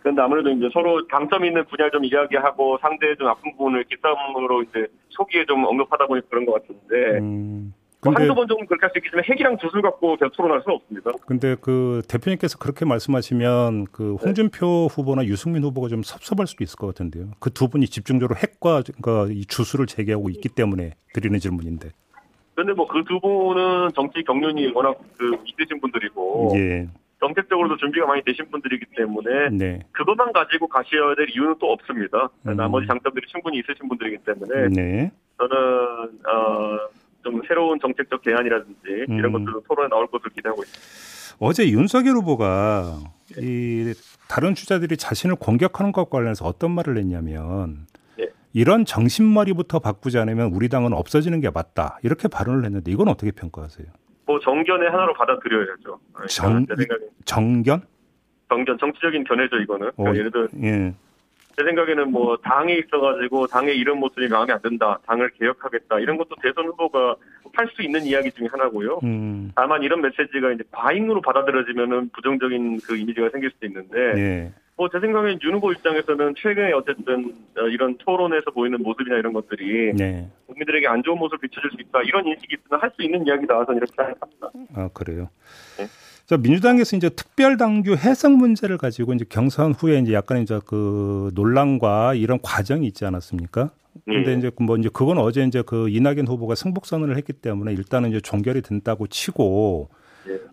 그런데 0.02 0.22
아무래도 0.22 0.50
이제 0.50 0.70
서로 0.74 1.06
강점 1.08 1.44
있는 1.46 1.66
분야를 1.66 1.92
좀 1.92 2.06
이야기하고 2.06 2.78
상대의 2.82 3.18
좀 3.18 3.28
아픈 3.28 3.52
부분을 3.52 3.84
기싸움으로 3.86 4.64
이제 4.64 4.88
초기에 5.10 5.46
좀 5.46 5.66
언급하다 5.66 6.08
보니 6.08 6.22
그런 6.30 6.46
것 6.46 6.54
같은데 6.54 7.20
음. 7.20 7.74
뭐 8.02 8.14
한두 8.16 8.34
번 8.34 8.48
정도 8.48 8.66
그렇게 8.66 8.86
할 8.86 8.92
수 8.92 8.98
있겠지만 9.00 9.26
핵이랑 9.26 9.58
주술 9.58 9.82
갖고 9.82 10.16
계속 10.16 10.32
토론할 10.38 10.62
수는 10.64 10.78
없습니다. 10.78 11.12
근데 11.28 11.58
그 11.60 12.02
대표님께서 12.08 12.58
그렇게 12.58 12.86
말씀하시면 12.86 13.88
그 13.92 14.16
홍준표 14.16 14.88
후보나 14.90 15.26
유승민 15.26 15.64
후보가 15.66 15.90
좀 15.90 16.02
섭섭할 16.04 16.48
수도 16.48 16.64
있을 16.64 16.78
것 16.78 16.88
같은데요. 16.88 17.32
그 17.40 17.50
두 17.50 17.68
분이 17.68 17.88
집중적으로 17.88 18.38
핵과 18.38 18.84
그러니까 19.02 19.34
이 19.34 19.44
주술을 19.46 19.86
제기하고 19.86 20.30
있기 20.30 20.48
때문에 20.50 20.94
드리는 21.14 21.38
질문인데. 21.40 21.90
그런데 22.56 22.72
뭐 22.74 22.88
그 22.88 23.04
두 23.04 23.20
분은 23.20 23.90
정치 23.96 24.24
경륜이 24.24 24.72
워낙 24.74 24.98
그 25.18 25.38
있으신 25.46 25.82
분들이고 25.82 26.54
예. 26.56 26.88
정책적으로도 27.20 27.78
준비가 27.78 28.06
많이 28.06 28.24
되신 28.24 28.50
분들이기 28.50 28.86
때문에 28.96 29.50
네. 29.52 29.80
그것만 29.92 30.32
가지고 30.32 30.68
가셔야 30.68 31.16
될 31.16 31.30
이유는 31.30 31.56
또 31.60 31.72
없습니다. 31.72 32.30
음. 32.48 32.56
나머지 32.56 32.88
장점들이 32.88 33.28
충분히 33.28 33.60
있으신 33.60 33.88
분들이기 33.90 34.24
때문에 34.24 34.70
네. 34.70 35.12
저는 35.38 35.56
어, 36.28 36.80
좀 37.24 37.42
새로운 37.48 37.80
정책적 37.80 38.22
개안이라든지 38.22 39.06
음. 39.10 39.18
이런 39.18 39.34
것들도 39.34 39.64
토론에 39.68 39.90
나올 39.90 40.08
것을 40.08 40.30
기대하고 40.32 40.64
있습니다. 40.64 41.38
어제 41.40 41.70
윤석열 41.70 42.16
후보가 42.16 43.00
이 43.38 43.94
다른 44.28 44.56
주자들이 44.56 44.98
자신을 44.98 45.36
공격하는 45.36 45.92
것과 45.92 46.18
관련해서 46.18 46.46
어떤 46.46 46.72
말을 46.72 46.98
했냐면 46.98 47.88
네. 48.18 48.28
이런 48.54 48.86
정신머리부터 48.86 49.80
바꾸지 49.80 50.18
않으면 50.18 50.52
우리 50.54 50.70
당은 50.70 50.94
없어지는 50.94 51.42
게 51.42 51.50
맞다 51.50 52.00
이렇게 52.04 52.28
발언을 52.28 52.66
했는데 52.66 52.92
이건 52.92 53.10
어떻게 53.10 53.32
평가하세요? 53.32 53.88
뭐 54.30 54.40
정견의 54.40 54.92
하나로 54.92 55.12
받아들여야죠. 55.16 56.00
정- 56.30 56.64
제 56.68 56.76
생각에 56.76 57.02
정견? 57.26 57.82
정견 58.48 58.78
정치적인 58.78 59.24
견해죠 59.24 59.58
이거는. 59.58 59.90
그러니까 59.96 60.12
어, 60.12 60.16
예를 60.16 60.30
들어 60.32 60.48
예. 60.62 60.94
제 61.58 61.64
생각에는 61.64 62.12
뭐 62.12 62.38
당에 62.38 62.76
있어가지고 62.76 63.48
당의 63.48 63.76
이런 63.76 63.98
모습이 63.98 64.28
마음에 64.28 64.54
안 64.54 64.62
든다, 64.62 65.00
당을 65.08 65.32
개혁하겠다 65.32 66.00
이런 66.00 66.18
것도 66.18 66.36
대선 66.44 66.68
후보가 66.68 67.16
할 67.56 67.68
수 67.76 67.82
있는 67.82 68.04
이야기 68.04 68.32
중에 68.32 68.48
하나고요. 68.52 69.00
음. 69.04 69.52
다만 69.56 69.82
이런 69.82 70.00
메시지가 70.02 70.52
이제 70.52 70.64
과잉으로 70.72 71.22
받아들여지면은 71.22 72.10
부정적인 72.14 72.82
그 72.82 72.96
이미지가 72.96 73.30
생길 73.32 73.50
수도 73.50 73.66
있는데 73.66 73.98
예. 74.16 74.54
뭐 74.80 74.88
제 74.88 74.98
생각엔 75.02 75.40
윤 75.44 75.56
후보 75.56 75.74
입장에서는 75.74 76.36
최근에 76.38 76.72
어쨌든 76.72 77.36
어, 77.58 77.68
이런 77.68 77.98
토론에서 77.98 78.52
보이는 78.52 78.82
모습이나 78.82 79.18
이런 79.18 79.34
것들이 79.34 79.94
네. 79.94 80.30
국민들에게 80.48 80.88
안 80.88 81.04
좋은 81.04 81.18
모습을 81.20 81.38
비춰줄 81.40 81.72
수 81.72 81.78
있다 81.82 82.02
이런 82.04 82.26
인식이 82.26 82.56
있으면 82.58 82.82
할 82.82 82.90
수 82.96 83.04
있는 83.04 83.28
이야기다 83.28 83.66
저는 83.66 83.78
이렇게 83.78 83.92
생각합니다. 83.96 84.50
아 84.76 84.90
그래요. 84.94 85.30
네. 85.78 85.86
자 86.26 86.38
민주당에서 86.38 86.96
이제 86.96 87.10
특별 87.10 87.58
당규 87.58 87.96
해석 87.96 88.32
문제를 88.32 88.78
가지고 88.78 89.14
이제 89.14 89.26
경선 89.28 89.74
후에 89.74 90.00
이제 90.00 90.14
약간 90.14 90.42
이제 90.42 90.60
그 90.66 91.30
논란과 91.36 92.14
이런 92.14 92.40
과정이 92.42 92.88
있지 92.88 93.04
않았습니까? 93.04 93.72
근데 94.06 94.32
예. 94.32 94.36
이제 94.36 94.52
뭐 94.62 94.78
이제 94.78 94.90
그건 94.94 95.18
어제 95.18 95.44
이제 95.44 95.62
그 95.66 95.90
이낙연 95.90 96.28
후보가 96.28 96.56
승복 96.56 96.86
선언을 96.86 97.18
했기 97.18 97.34
때문에 97.34 97.74
일단은 97.74 98.12
이제 98.12 98.22
종결이 98.22 98.62
된다고 98.62 99.08
치고 99.08 99.90
예. 99.92 99.99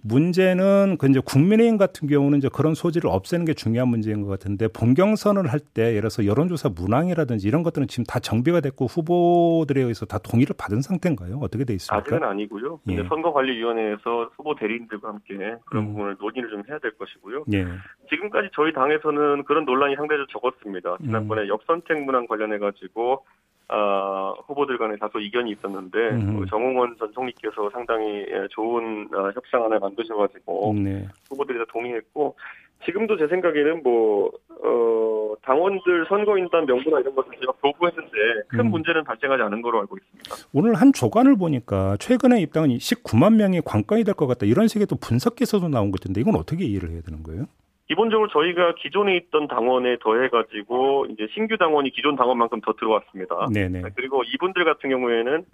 문제는 0.02 0.97
그 0.99 1.06
이제 1.09 1.21
국민의힘 1.25 1.76
같은 1.76 2.09
경우는 2.09 2.38
이제 2.38 2.49
그런 2.52 2.75
소지를 2.75 3.11
없애는 3.11 3.45
게 3.45 3.54
중요한 3.54 3.88
문제인 3.88 4.23
것 4.23 4.28
같은데 4.28 4.68
본경선을 4.68 5.47
할 5.49 5.61
때 5.75 5.83
예를 5.88 6.02
들어서 6.02 6.25
여론조사 6.26 6.71
문항이라든지 6.76 7.47
이런 7.49 7.62
것들은 7.62 7.88
지금 7.88 8.04
다 8.04 8.21
정비가 8.21 8.61
됐고 8.61 8.87
후보들에 8.87 9.80
의해서 9.80 10.06
다 10.06 10.18
동의를 10.18 10.54
받은 10.56 10.80
상태인가요? 10.80 11.38
어떻게 11.42 11.64
돼 11.64 11.75
있습니까? 11.75 11.97
아직은 11.97 12.23
아니고요. 12.23 12.80
예. 12.88 13.02
선거관리위원회에서 13.09 14.30
후보 14.37 14.54
대리인들과 14.54 15.09
함께 15.09 15.35
그런 15.66 15.85
음. 15.85 15.88
부분을 15.88 16.16
논의를 16.21 16.50
좀 16.50 16.62
해야 16.68 16.78
될 16.78 16.92
것이고요. 16.97 17.45
예. 17.52 17.66
지금까지 18.11 18.50
저희 18.54 18.73
당에서는 18.73 19.45
그런 19.45 19.64
논란이 19.64 19.97
상대적으로 19.97 20.26
적었습니다. 20.28 20.99
지난번에 21.02 21.42
음. 21.42 21.49
역선택 21.49 22.04
문항 22.04 22.26
관련해 22.26 22.59
가지고 22.59 23.25
아, 23.68 24.32
후보들 24.46 24.78
간에 24.78 24.96
다소 24.96 25.18
이견이 25.18 25.50
있었는데 25.52 25.99
음. 26.11 26.40
그 26.40 26.46
정홍원 26.46 26.96
전 26.99 27.12
총리께서 27.12 27.68
상당히 27.73 28.25
예, 28.30 28.46
좋은 28.50 29.08
어, 29.12 29.30
협상안을 29.35 29.80
만드셔가지고 29.80 30.75
네. 30.78 31.08
후보들이 31.28 31.58
다 31.58 31.64
동의했고 31.73 32.37
지금도 32.85 33.16
제 33.16 33.26
생각에는 33.26 33.82
뭐 33.82 34.30
어, 34.62 35.35
당원들 35.42 36.06
선거인단 36.08 36.66
명부나 36.66 37.00
이런 37.00 37.14
것들 37.16 37.32
제가 37.40 37.52
보고했는데 37.61 38.12
큰 38.49 38.61
음. 38.61 38.70
문제는 38.70 39.02
발생하지 39.02 39.42
않은 39.42 39.62
거로 39.62 39.80
알고 39.80 39.96
있습니다. 39.96 40.49
오늘 40.52 40.75
한 40.75 40.92
조간을 40.92 41.37
보니까 41.37 41.96
최근에 41.99 42.40
입당은 42.42 42.68
19만 42.70 43.35
명이 43.37 43.62
관건이 43.64 44.04
될 44.04 44.14
것 44.14 44.26
같다 44.28 44.46
이런 44.46 44.68
식의 44.68 44.87
또 44.87 44.96
분석 44.96 45.35
기사도 45.37 45.68
나온 45.68 45.90
것 45.90 46.00
같은데 46.00 46.20
이건 46.20 46.37
어떻게 46.37 46.64
이해를 46.64 46.90
해야 46.90 47.00
되는 47.00 47.23
거예요? 47.25 47.46
기본적으로 47.88 48.28
저희가 48.28 48.74
기존에 48.74 49.16
있던 49.16 49.46
당원에 49.46 49.96
더해가지고 50.00 51.06
이제 51.10 51.28
신규 51.34 51.56
당원이 51.56 51.90
기존 51.90 52.16
당원만큼 52.16 52.60
더 52.60 52.72
들어왔습니다. 52.72 53.48
네네. 53.52 53.82
그리고 53.94 54.22
이분들 54.24 54.64
같은 54.64 54.90
경우에는 54.90 55.44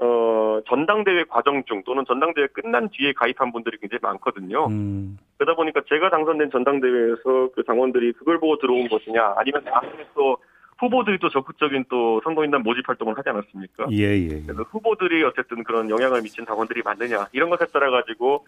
어, 0.00 0.60
전당대회 0.68 1.24
과정 1.24 1.64
중 1.64 1.82
또는 1.84 2.04
전당대회 2.06 2.46
끝난 2.48 2.88
뒤에 2.90 3.12
가입한 3.14 3.52
분들이 3.52 3.78
굉장히 3.78 4.00
많거든요. 4.02 4.66
음, 4.66 5.18
그러다 5.38 5.56
보니까 5.56 5.80
제가 5.88 6.10
당선된 6.10 6.50
전당대회에서 6.50 7.50
그 7.54 7.64
당원들이 7.66 8.12
그걸 8.12 8.38
보고 8.38 8.58
들어온 8.58 8.88
것이냐 8.88 9.34
아니면 9.36 9.64
나중에 9.64 10.06
또 10.14 10.36
후보들이 10.78 11.18
또 11.18 11.28
적극적인 11.28 11.86
또 11.88 12.20
선거인단 12.22 12.62
모집 12.62 12.88
활동을 12.88 13.18
하지 13.18 13.28
않았습니까? 13.30 13.86
예, 13.90 14.04
예. 14.04 14.22
예. 14.22 14.42
그래서 14.42 14.62
후보들이 14.70 15.24
어쨌든 15.24 15.64
그런 15.64 15.90
영향을 15.90 16.22
미친 16.22 16.44
당원들이 16.44 16.82
맞느냐 16.84 17.26
이런 17.32 17.50
것에 17.50 17.66
따라 17.66 17.90
가지고 17.90 18.46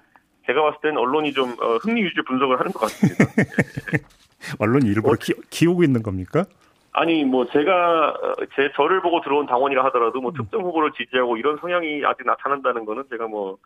제가 0.51 0.63
봤을 0.63 0.81
때는 0.83 0.99
언론이 0.99 1.33
좀 1.33 1.51
어, 1.61 1.77
흥미 1.77 2.03
위주 2.03 2.25
분석을 2.25 2.59
하는 2.59 2.73
것 2.73 2.81
같습니다. 2.81 3.25
언론이 4.59 4.87
일부러 4.89 5.13
어, 5.13 5.17
키, 5.21 5.33
키우고 5.49 5.85
있는 5.85 6.03
겁니까? 6.03 6.45
아니 6.93 7.25
뭐 7.25 7.47
제가 7.47 8.11
어, 8.11 8.35
제 8.57 8.71
저를 8.75 9.01
보고 9.01 9.21
들어온 9.21 9.47
당원이라 9.47 9.85
하더라도 9.87 10.19
음. 10.19 10.23
뭐 10.25 10.33
특정 10.33 10.63
후보를 10.63 10.91
지지하고 10.97 11.37
이런 11.37 11.57
성향이 11.61 12.03
아직 12.05 12.27
나타난다는 12.27 12.85
거는 12.85 13.05
제가 13.11 13.29
뭐 13.29 13.59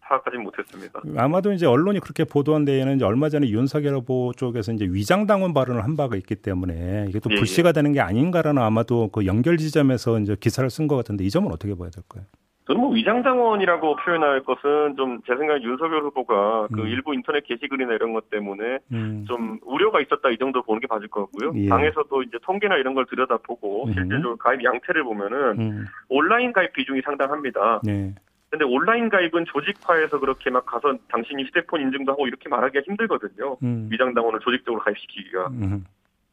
파악하지는 0.00 0.42
못했습니다. 0.42 1.00
아마도 1.16 1.52
이제 1.52 1.66
언론이 1.66 2.00
그렇게 2.00 2.24
보도한 2.24 2.64
데에는 2.64 2.96
이제 2.96 3.04
얼마 3.04 3.28
전에 3.28 3.48
윤석열 3.48 3.94
후보 3.96 4.32
쪽에서 4.34 4.72
이제 4.72 4.86
위장 4.86 5.26
당원 5.26 5.52
발언을 5.52 5.84
한 5.84 5.96
바가 5.96 6.16
있기 6.16 6.36
때문에 6.36 7.06
이게 7.08 7.20
또 7.20 7.30
예, 7.30 7.36
불씨가 7.36 7.72
되는 7.72 7.92
게 7.92 8.00
아닌가라는 8.00 8.62
아마도 8.62 9.08
그 9.08 9.26
연결 9.26 9.58
지점에서 9.58 10.18
이제 10.20 10.36
기사를 10.40 10.68
쓴 10.70 10.88
것 10.88 10.96
같은데 10.96 11.24
이 11.24 11.30
점은 11.30 11.52
어떻게 11.52 11.76
봐야 11.76 11.90
될까요? 11.90 12.24
저는 12.70 12.80
뭐 12.80 12.92
위장당원이라고 12.92 13.96
표현할 13.96 14.44
것은 14.44 14.94
좀 14.96 15.20
제 15.26 15.36
생각에 15.36 15.60
윤석열 15.62 16.02
후보가 16.04 16.68
그 16.72 16.82
음. 16.82 16.86
일부 16.86 17.12
인터넷 17.14 17.42
게시글이나 17.44 17.94
이런 17.94 18.12
것 18.12 18.30
때문에 18.30 18.78
음, 18.92 19.24
좀 19.26 19.58
우려가 19.64 20.00
있었다 20.00 20.30
이 20.30 20.38
정도 20.38 20.62
보는 20.62 20.80
게 20.80 20.86
맞을 20.88 21.08
것 21.08 21.22
같고요. 21.22 21.52
예. 21.56 21.68
당에서도 21.68 22.22
이제 22.22 22.38
통계나 22.42 22.76
이런 22.76 22.94
걸 22.94 23.06
들여다보고 23.06 23.86
음. 23.86 23.92
실제로 23.92 24.36
가입 24.36 24.62
양태를 24.64 25.02
보면은 25.02 25.58
음, 25.58 25.86
온라인 26.08 26.52
가입 26.52 26.72
비중이 26.72 27.00
상당합니다. 27.02 27.80
네. 27.82 28.14
근데 28.50 28.64
온라인 28.64 29.08
가입은 29.08 29.46
조직화해서 29.46 30.20
그렇게 30.20 30.50
막 30.50 30.64
가서 30.66 30.96
당신이 31.08 31.44
휴대폰 31.44 31.80
인증도 31.80 32.12
하고 32.12 32.26
이렇게 32.28 32.48
말하기가 32.48 32.82
힘들거든요. 32.86 33.56
음, 33.64 33.88
위장당원을 33.90 34.40
조직적으로 34.40 34.82
가입시키기가. 34.82 35.48
음, 35.48 35.84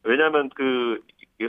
왜냐하면 0.04 0.50
그 0.54 1.00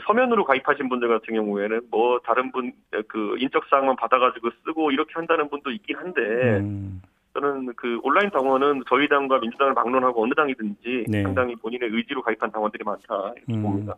서면으로 0.06 0.44
가입하신 0.44 0.88
분들 0.88 1.08
같은 1.08 1.34
경우에는 1.34 1.80
뭐 1.90 2.20
다른 2.24 2.52
분 2.52 2.72
그 3.08 3.36
인적 3.38 3.64
사항만 3.68 3.96
받아가지고 3.96 4.50
쓰고 4.64 4.90
이렇게 4.90 5.12
한다는 5.14 5.48
분도 5.48 5.70
있긴 5.70 5.96
한데 5.96 6.20
음, 6.60 7.00
저는 7.34 7.72
그 7.76 8.00
온라인 8.02 8.30
당원은 8.30 8.84
저희 8.88 9.08
당과 9.08 9.38
민주당을 9.38 9.74
막론하고 9.74 10.22
어느 10.22 10.34
당이든지 10.34 11.06
네. 11.08 11.22
상당히 11.22 11.54
본인의 11.56 11.90
의지로 11.92 12.22
가입한 12.22 12.50
당원들이 12.50 12.84
많다 12.84 13.32
이렇게 13.36 13.52
음. 13.52 13.62
봅니다. 13.62 13.94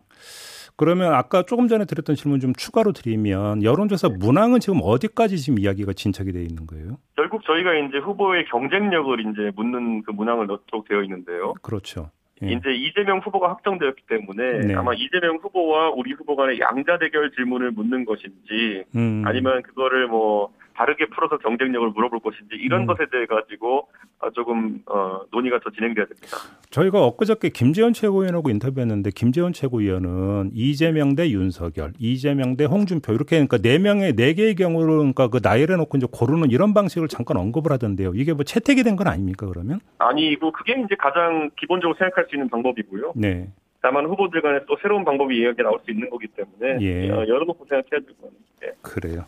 그러면 0.75 1.13
아까 1.13 1.43
조금 1.43 1.67
전에 1.67 1.85
드렸던 1.85 2.15
질문 2.15 2.39
좀 2.39 2.53
추가로 2.53 2.93
드리면 2.93 3.63
여론조사 3.63 4.07
네. 4.09 4.15
문항은 4.19 4.59
지금 4.59 4.79
어디까지 4.81 5.37
지금 5.37 5.59
이야기가 5.59 5.93
진척이 5.93 6.31
돼 6.31 6.41
있는 6.41 6.65
거예요? 6.65 6.97
결국 7.15 7.43
저희가 7.43 7.75
이제 7.75 7.99
후보의 7.99 8.45
경쟁력을 8.45 9.19
이제 9.19 9.51
묻는 9.55 10.01
그 10.03 10.11
문항을 10.11 10.47
넣도록 10.47 10.87
되어 10.87 11.03
있는데요. 11.03 11.53
그렇죠. 11.61 12.09
예. 12.41 12.51
이제 12.51 12.71
이재명 12.73 13.19
후보가 13.19 13.49
확정되었기 13.49 14.03
때문에 14.07 14.67
네. 14.67 14.73
아마 14.75 14.93
이재명 14.93 15.37
후보와 15.37 15.91
우리 15.91 16.13
후보 16.13 16.35
간의 16.35 16.59
양자 16.59 16.97
대결 16.97 17.31
질문을 17.31 17.71
묻는 17.71 18.05
것인지 18.05 18.83
음, 18.95 19.23
아니면 19.25 19.61
그거를 19.61 20.07
뭐 20.07 20.51
다르게 20.75 21.05
풀어서 21.07 21.37
경쟁력을 21.37 21.89
물어볼 21.89 22.19
것인지 22.19 22.55
이런 22.55 22.81
음. 22.81 22.85
것에 22.87 23.05
대해 23.11 23.25
가지고 23.25 23.87
아, 24.19 24.29
조금 24.31 24.81
어, 24.85 25.21
논의가 25.31 25.59
더 25.59 25.69
진행돼야 25.69 26.05
됩니다. 26.05 26.37
저희가 26.69 27.03
엊그저께 27.05 27.49
김재원 27.49 27.93
최고위원하고 27.93 28.49
인터뷰했는데 28.49 29.11
김재원 29.13 29.53
최고위원은 29.53 30.51
이재명 30.53 31.15
대 31.15 31.29
윤석열, 31.29 31.93
이재명 31.99 32.55
대 32.55 32.65
홍준표 32.65 33.13
이렇게 33.13 33.35
그러니까 33.35 33.57
네 33.57 33.77
명의 33.77 34.13
네 34.15 34.33
개의 34.33 34.55
경우를 34.55 34.97
그러니까 34.97 35.27
그 35.27 35.39
나열해 35.43 35.75
놓고 35.75 35.97
이제 35.97 36.07
고르는 36.11 36.51
이런 36.51 36.73
방식을 36.73 37.07
잠깐 37.09 37.37
언급을 37.37 37.71
하던데요. 37.71 38.13
이게 38.15 38.33
뭐 38.33 38.43
채택이 38.43 38.81
된 38.83 38.93
건 38.93 39.07
아닙니까 39.07 39.47
그러면? 39.47 39.79
아니고 39.97 40.51
그게 40.51 40.73
이제 40.73 40.95
가장 40.99 41.49
기본적으로 41.57 41.97
생각할 41.97 42.27
수 42.29 42.35
있는 42.35 42.47
방법이고요. 42.49 43.13
네. 43.15 43.49
다만 43.83 44.05
후보들 44.05 44.41
간에 44.41 44.59
또 44.65 44.77
새로운 44.81 45.03
방법이 45.03 45.37
이야기 45.37 45.61
나올 45.61 45.77
수 45.83 45.91
있는 45.91 46.09
거기 46.09 46.25
때문에 46.27 46.77
예. 46.81 47.09
어, 47.11 47.27
열어놓고 47.27 47.65
생각해야 47.69 47.99
될 47.99 48.15
예. 48.63 48.71
그래요. 48.81 49.25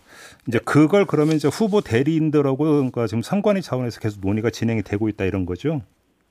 이제 0.48 0.60
그걸 0.64 1.06
그러면 1.06 1.36
이제 1.36 1.50
후보 1.50 1.82
대리인들하고 1.82 2.58
그러니까 2.64 3.06
지금 3.06 3.22
선관위 3.22 3.62
차원에서 3.62 4.00
계속 4.00 4.22
논의가 4.26 4.50
진행이 4.52 4.82
되고 4.84 5.10
있다 5.10 5.26
이런 5.26 5.46
거죠? 5.46 5.82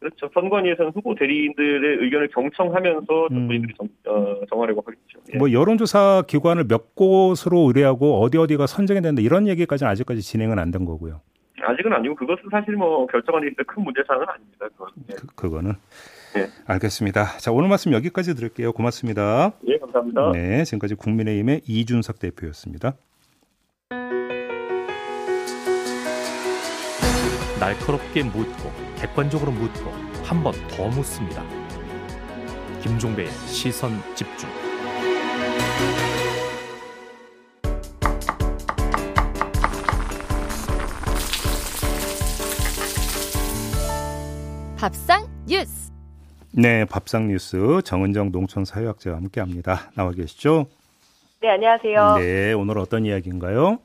그렇죠. 0.01 0.31
선관위에서는 0.33 0.93
후보 0.95 1.15
대리인들의 1.15 1.99
의견을 2.03 2.29
경청하면서 2.29 3.27
음. 3.31 3.47
본인들이 3.47 3.75
정, 3.77 3.89
어, 4.07 4.41
정하려고 4.49 4.83
하겠죠. 4.87 5.21
예. 5.35 5.37
뭐 5.37 5.53
여론조사 5.53 6.25
기관을 6.27 6.65
몇 6.67 6.95
곳으로 6.95 7.59
의뢰하고 7.67 8.23
어디 8.23 8.39
어디가 8.39 8.67
선정이 8.67 9.03
된다 9.03 9.21
이런 9.21 9.47
얘기까지는 9.49 9.91
아직까지 9.93 10.23
진행은 10.23 10.59
안 10.59 10.71
된 10.71 10.87
거고요. 10.87 11.21
아직은 11.61 11.93
아니고 11.93 12.15
그것은 12.15 12.45
사실 12.51 12.75
뭐 12.75 13.07
결정하는 13.07 13.55
데 13.55 13.63
큰 13.65 13.85
문제사항은 13.85 14.27
아닙니다. 14.29 14.67
그건. 14.77 14.89
예. 15.11 15.15
그, 15.15 15.27
그거는 15.35 15.73
네. 16.35 16.49
알겠습니다. 16.67 17.39
자 17.39 17.53
오늘 17.53 17.69
말씀 17.69 17.93
여기까지 17.93 18.35
드릴게요. 18.35 18.73
고맙습니다. 18.73 19.53
예, 19.69 19.79
감사합니다. 19.79 20.33
네, 20.33 20.65
지금까지 20.65 20.95
국민의힘의 20.97 21.63
이준석 21.67 22.19
대표였습니다. 22.19 22.97
날카롭게 27.61 28.25
묻고 28.25 28.71
객관적으로 28.99 29.53
묻고 29.53 29.91
한 30.25 30.43
번 30.43 30.53
더 30.69 30.89
묻습니다. 30.89 31.43
김종배의 32.83 33.31
시선 33.47 33.93
집중. 34.15 34.49
밥상 44.77 45.27
뉴스. 45.47 45.84
네, 46.57 46.85
밥상 46.85 47.27
뉴스 47.27 47.81
정은정 47.85 48.31
농촌 48.31 48.65
사회학자와 48.65 49.17
함께합니다. 49.17 49.91
나와 49.97 50.13
계시죠? 50.13 50.67
네, 51.41 51.49
안녕하세요. 51.49 52.17
네, 52.19 52.53
오늘 52.53 52.79
어떤 52.79 53.05
이야기인가요? 53.05 53.79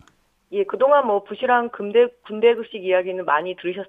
예, 0.52 0.64
그동안 0.66 1.08
뭐 1.08 1.24
부실한 1.24 1.70
군대 1.70 2.08
군대 2.28 2.54
급식 2.54 2.84
이야기는 2.84 3.26
많이 3.26 3.56
들으셨 3.56 3.88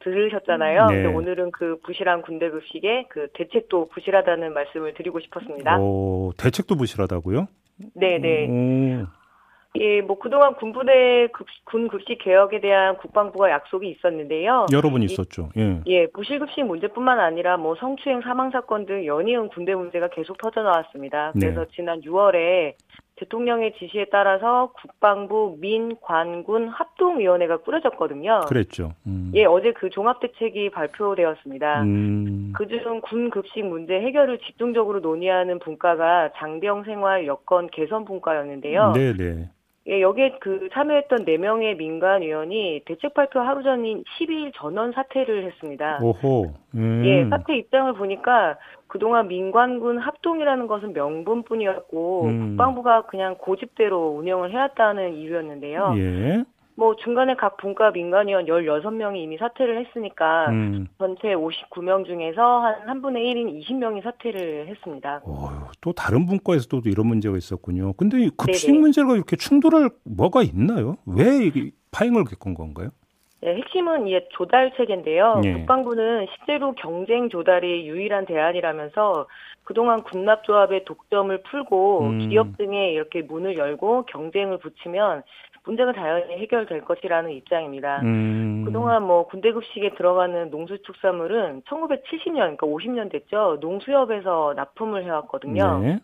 들으셨잖아요. 0.00 0.86
네. 0.86 1.02
근데 1.02 1.16
오늘은 1.16 1.50
그 1.52 1.78
부실한 1.82 2.22
군대 2.22 2.50
급식의 2.50 3.06
그 3.08 3.28
대책도 3.32 3.88
부실하다는 3.88 4.52
말씀을 4.52 4.94
드리고 4.94 5.20
싶었습니다. 5.20 5.78
오, 5.78 6.32
대책도 6.36 6.76
부실하다고요? 6.76 7.48
네, 7.94 8.18
네. 8.18 9.04
오, 9.76 9.80
예, 9.80 10.00
뭐 10.00 10.18
그동안 10.18 10.54
군부대 10.54 11.28
급, 11.32 11.46
군 11.64 11.88
급식 11.88 12.18
개혁에 12.18 12.60
대한 12.60 12.96
국방부가 12.96 13.50
약속이 13.50 13.88
있었는데요. 13.90 14.66
여러 14.72 14.90
번 14.90 15.02
있었죠. 15.02 15.50
예. 15.56 15.80
예, 15.86 16.06
부실급식 16.08 16.64
문제뿐만 16.64 17.20
아니라 17.20 17.56
뭐 17.56 17.74
성추행 17.76 18.22
사망 18.22 18.50
사건 18.50 18.86
등 18.86 19.04
연이은 19.04 19.48
군대 19.48 19.74
문제가 19.74 20.08
계속 20.08 20.38
터져 20.38 20.62
나왔습니다. 20.62 21.32
네. 21.34 21.46
그래서 21.52 21.66
지난 21.74 22.00
6월에 22.00 22.74
대통령의 23.16 23.74
지시에 23.78 24.06
따라서 24.12 24.72
국방부 24.80 25.56
민 25.60 25.96
관 26.00 26.44
군 26.44 26.68
합동위원회가 26.68 27.58
꾸려졌거든요. 27.58 28.40
그랬죠. 28.48 28.92
음. 29.06 29.32
예, 29.34 29.44
어제 29.44 29.72
그 29.72 29.90
종합대책이 29.90 30.70
발표되었습니다. 30.70 31.82
음. 31.82 32.52
그중 32.56 33.00
군 33.02 33.28
급식 33.30 33.64
문제 33.64 33.94
해결을 34.00 34.38
집중적으로 34.38 35.00
논의하는 35.00 35.58
분과가 35.58 36.30
장병 36.36 36.84
생활 36.84 37.26
여건 37.26 37.68
개선 37.70 38.04
분과였는데요. 38.04 38.92
네, 38.92 39.12
네. 39.16 39.50
예, 39.88 40.02
여기에 40.02 40.36
그 40.40 40.68
참여했던 40.72 41.24
4명의 41.24 41.76
민간 41.76 42.20
위원이 42.20 42.82
대책 42.84 43.14
발표 43.14 43.40
하루 43.40 43.62
전인 43.62 44.04
12일 44.04 44.52
전원 44.54 44.92
사퇴를 44.92 45.44
했습니다. 45.44 45.98
오호. 46.02 46.52
음. 46.74 47.02
예, 47.06 47.26
사퇴 47.30 47.56
입장을 47.56 47.94
보니까 47.94 48.58
그동안 48.86 49.28
민관군 49.28 49.98
합동이라는 49.98 50.66
것은 50.66 50.92
명분뿐이었고 50.92 52.24
음. 52.24 52.48
국방부가 52.48 53.02
그냥 53.02 53.36
고집대로 53.38 54.16
운영을 54.18 54.52
해왔다는 54.52 55.14
이유였는데요. 55.14 55.94
예. 55.96 56.44
뭐 56.78 56.94
중간에 56.94 57.34
각 57.34 57.56
분과 57.56 57.90
민간위원 57.90 58.46
16명이 58.46 59.16
이미 59.16 59.36
사퇴를 59.36 59.84
했으니까 59.84 60.48
음. 60.50 60.86
전체 60.96 61.34
59명 61.34 62.06
중에서 62.06 62.60
한 62.60 62.86
3분의 62.86 63.34
1인 63.34 63.60
20명이 63.64 64.04
사퇴를 64.04 64.68
했습니다. 64.68 65.20
어휴, 65.24 65.72
또 65.80 65.92
다른 65.92 66.26
분과에서도 66.26 66.80
이런 66.88 67.08
문제가 67.08 67.36
있었군요. 67.36 67.94
근데 67.94 68.20
이 68.20 68.30
급식 68.30 68.68
네네. 68.68 68.78
문제가 68.78 69.16
이렇게 69.16 69.34
충돌할 69.34 69.90
뭐가 70.04 70.44
있나요? 70.44 70.98
왜 71.04 71.50
파행을 71.90 72.22
겪은 72.22 72.54
건가요? 72.54 72.90
네, 73.40 73.56
핵심은 73.56 74.06
이 74.06 74.20
조달 74.30 74.72
체계인데요. 74.76 75.42
예. 75.44 75.52
국방부는 75.54 76.26
실제로 76.36 76.74
경쟁 76.74 77.28
조달이 77.28 77.88
유일한 77.88 78.24
대안이라면서 78.24 79.26
그동안 79.64 80.02
군납조합의 80.04 80.84
독점을 80.84 81.42
풀고 81.42 82.00
음. 82.02 82.28
기업 82.28 82.56
등에 82.56 82.92
이렇게 82.92 83.22
문을 83.22 83.58
열고 83.58 84.06
경쟁을 84.06 84.58
붙이면 84.58 85.24
문제가 85.64 85.92
당연히 85.92 86.38
해결될 86.38 86.82
것이라는 86.82 87.30
입장입니다. 87.30 88.00
음. 88.02 88.62
그동안 88.64 89.02
뭐 89.02 89.26
군대 89.26 89.52
급식에 89.52 89.94
들어가는 89.94 90.50
농수축산물은 90.50 91.62
1970년, 91.62 92.56
그러니까 92.56 92.66
50년 92.66 93.10
됐죠. 93.10 93.58
농수협에서 93.60 94.54
납품을 94.56 95.04
해왔거든요. 95.04 95.78
네. 95.80 95.98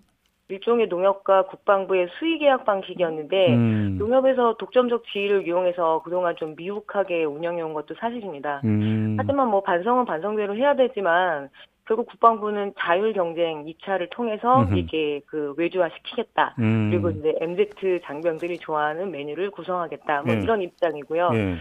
일종의 0.48 0.88
농협과 0.88 1.46
국방부의 1.46 2.08
수의계약 2.18 2.66
방식이었는데 2.66 3.54
음. 3.54 3.96
농협에서 3.98 4.56
독점적 4.58 5.04
지위를 5.06 5.46
이용해서 5.46 6.02
그동안 6.04 6.36
좀 6.36 6.54
미흡하게 6.54 7.24
운영해온 7.24 7.72
것도 7.72 7.94
사실입니다. 7.98 8.60
음. 8.64 9.16
하지만 9.18 9.48
뭐 9.48 9.62
반성은 9.62 10.04
반성대로 10.04 10.54
해야 10.56 10.76
되지만 10.76 11.48
결국 11.86 12.06
국방부는 12.06 12.72
자율 12.78 13.12
경쟁 13.12 13.66
입찰을 13.68 14.08
통해서 14.10 14.62
음흠. 14.62 14.76
이게 14.78 15.20
그 15.26 15.54
외주화 15.56 15.90
시키겠다. 15.90 16.54
음. 16.58 16.90
그리고 16.90 17.10
이제 17.10 17.34
MZ 17.40 18.00
장병들이 18.04 18.58
좋아하는 18.58 19.10
메뉴를 19.10 19.50
구성하겠다. 19.50 20.22
뭐 20.22 20.34
예. 20.34 20.40
이런 20.40 20.62
입장이고요. 20.62 21.30
예. 21.34 21.56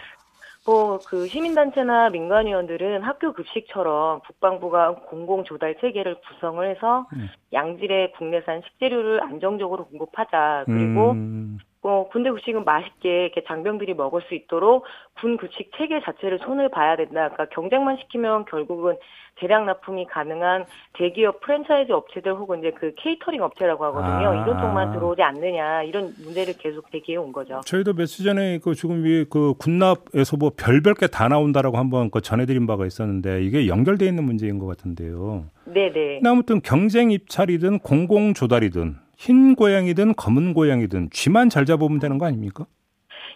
뭐그 0.65 1.27
시민단체나 1.27 2.09
민간위원들은 2.09 3.01
학교 3.01 3.33
급식처럼 3.33 4.21
국방부가 4.21 4.95
공공 4.95 5.43
조달 5.43 5.75
체계를 5.81 6.15
구성을 6.21 6.69
해서 6.69 7.05
음. 7.13 7.27
양질의 7.51 8.13
국내산 8.13 8.61
식재료를 8.61 9.21
안정적으로 9.23 9.85
공급하자. 9.87 10.63
그리고 10.65 11.11
음. 11.11 11.59
어, 11.83 12.07
군대 12.11 12.29
급식은 12.31 12.63
맛있게 12.63 13.25
이렇게 13.25 13.43
장병들이 13.45 13.93
먹을 13.93 14.21
수 14.27 14.33
있도록 14.35 14.85
군 15.19 15.35
급식 15.37 15.69
체계 15.77 16.01
자체를 16.01 16.39
손을 16.39 16.69
봐야 16.69 16.95
된다. 16.95 17.29
그러니까 17.29 17.45
경쟁만 17.53 17.97
시키면 17.97 18.45
결국은 18.45 18.95
대량 19.35 19.65
납품이 19.65 20.05
가능한 20.05 20.65
대기업 20.93 21.41
프랜차이즈 21.41 21.91
업체들 21.91 22.33
혹은 22.35 22.59
이제 22.59 22.71
그 22.71 22.93
케이터링 22.97 23.41
업체라고 23.41 23.83
하거든요. 23.85 24.29
아. 24.29 24.43
이런 24.43 24.59
쪽만 24.61 24.93
들어오지 24.93 25.21
않느냐 25.23 25.83
이런 25.83 26.13
문제를 26.23 26.53
계속 26.57 26.89
제기해 26.91 27.17
온 27.17 27.33
거죠. 27.33 27.59
저희도 27.65 27.93
며칠 27.95 28.23
전에 28.25 28.59
그 28.63 28.75
지금 28.75 29.05
이그 29.05 29.55
군납에서 29.57 30.37
뭐 30.37 30.51
별별 30.55 30.93
게 30.93 31.07
다 31.07 31.27
나온다라고 31.27 31.77
한번 31.77 32.09
그 32.11 32.21
전해드린 32.21 32.65
바가 32.65 32.85
있었는데 32.85 33.43
이게 33.43 33.67
연결돼 33.67 34.05
있는 34.05 34.23
문제인 34.23 34.57
것 34.57 34.67
같은데요. 34.67 35.45
네네. 35.65 36.21
아무튼 36.25 36.61
경쟁 36.61 37.11
입찰이든 37.11 37.79
공공 37.79 38.33
조달이든 38.33 38.95
흰 39.23 39.55
고양이든 39.55 40.15
검은 40.15 40.53
고양이든 40.53 41.09
쥐만 41.11 41.49
잘 41.49 41.65
잡으면 41.65 41.99
되는 41.99 42.17
거 42.17 42.25
아닙니까? 42.25 42.65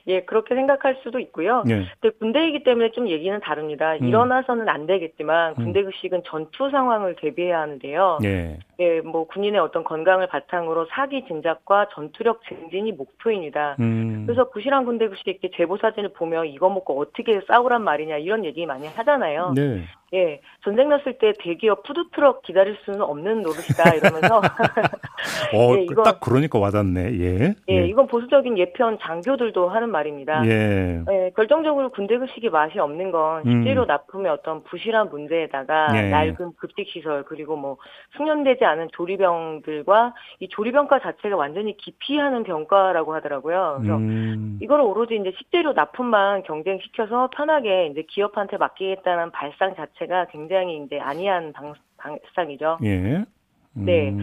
예, 0.08 0.21
그렇게 0.23 0.54
생각할 0.54 0.97
수도 1.02 1.17
있고요. 1.19 1.63
예. 1.69 1.86
근데 2.00 2.17
군대이기 2.19 2.63
때문에 2.63 2.91
좀 2.91 3.08
얘기는 3.08 3.38
다릅니다. 3.39 3.93
음. 3.93 4.06
일어나서는 4.06 4.67
안 4.67 4.86
되겠지만 4.86 5.56
군대 5.56 5.84
급식은 5.84 6.23
전투 6.26 6.69
상황을 6.69 7.15
대비해야 7.21 7.62
하는데요. 7.62 8.19
예. 8.26 8.60
예, 8.80 9.02
뭐 9.02 9.26
군인의 9.28 9.60
어떤 9.60 9.84
건강을 9.84 10.28
바탕으로 10.28 10.86
사기 10.92 11.26
진작과 11.28 11.88
전투력 11.94 12.42
증진이 12.48 12.92
목표입니다. 12.92 13.76
음. 13.80 14.24
그래서 14.28 14.50
부실한 14.52 14.86
군대 14.86 15.08
급식 15.08 15.28
이렇게 15.28 15.50
제보 15.56 15.78
사진을 15.78 16.10
보면 16.13 16.46
이거 16.48 16.70
먹고 16.70 17.00
어떻게 17.02 17.42
싸우란 17.48 17.84
말이냐 17.84 18.18
이런 18.18 18.46
얘기 18.46 18.66
많이 18.68 18.88
하잖아요. 18.88 19.54
네. 19.56 19.82
예, 20.13 20.40
전쟁 20.63 20.88
났을 20.88 21.18
때 21.18 21.34
대기업 21.38 21.84
푸드트럭 21.84 22.42
기다릴 22.44 22.78
수는 22.86 23.02
없는 23.02 23.42
노릇이다 23.42 23.96
이러면서 23.96 24.42
어, 25.54 25.76
예, 25.76 25.82
이거- 25.84 26.04
딱 26.04 26.20
그러니까 26.22 26.60
와닿네. 26.60 27.20
예. 27.20 27.56
예, 27.70 27.88
이건 27.88 28.08
보수적인 28.08 28.58
예편 28.58 29.00
장교들도 29.02 29.68
하는 29.70 29.90
말입니다. 29.90 30.46
예. 30.46 31.04
예, 31.10 31.32
결정적으로 31.36 31.90
군대 31.90 32.18
급식이 32.18 32.50
맛이 32.50 32.80
없는 32.80 33.12
건 33.12 33.44
음. 33.48 33.52
식재료 33.63 33.86
납품의 33.86 34.32
어떤 34.32 34.63
부실한 34.63 35.10
문제에다가 35.10 35.88
예. 35.98 36.10
낡은 36.10 36.52
급식 36.58 36.88
시설 36.90 37.24
그리고 37.24 37.58
뭐 37.58 37.78
숙련되지 38.16 38.63
않은 38.67 38.89
조리병들과 38.91 40.13
이 40.39 40.47
조리병가 40.49 40.99
자체가 40.99 41.36
완전히 41.36 41.75
기피하는 41.77 42.43
병가라고 42.43 43.13
하더라고요. 43.15 43.77
그래서 43.80 43.97
음. 43.97 44.60
이걸 44.62 44.82
오로지 44.82 45.15
이제 45.15 45.34
식재료 45.38 45.73
납품만 45.73 46.43
경쟁시켜서 46.43 47.30
편하게 47.36 47.88
이제 47.88 48.03
기업한테 48.08 48.58
맡기겠다는 48.58 49.32
발상 49.32 49.75
자체가 49.75 50.25
굉장히 50.25 50.84
이제 50.84 50.99
안이한 50.99 51.53
방, 51.53 51.73
발상이죠. 51.97 52.80
예. 52.84 53.25
네. 53.73 54.15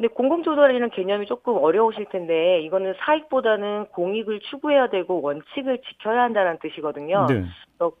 음. 0.00 0.02
근데 0.02 0.08
공공조달이라는 0.08 0.90
개념이 0.90 1.26
조금 1.26 1.58
어려우실 1.58 2.06
텐데 2.06 2.60
이거는 2.62 2.94
사익보다는 2.98 3.86
공익을 3.92 4.40
추구해야 4.40 4.88
되고 4.88 5.20
원칙을 5.20 5.78
지켜야 5.82 6.22
한다는 6.22 6.58
뜻이거든요. 6.60 7.26
네. 7.28 7.44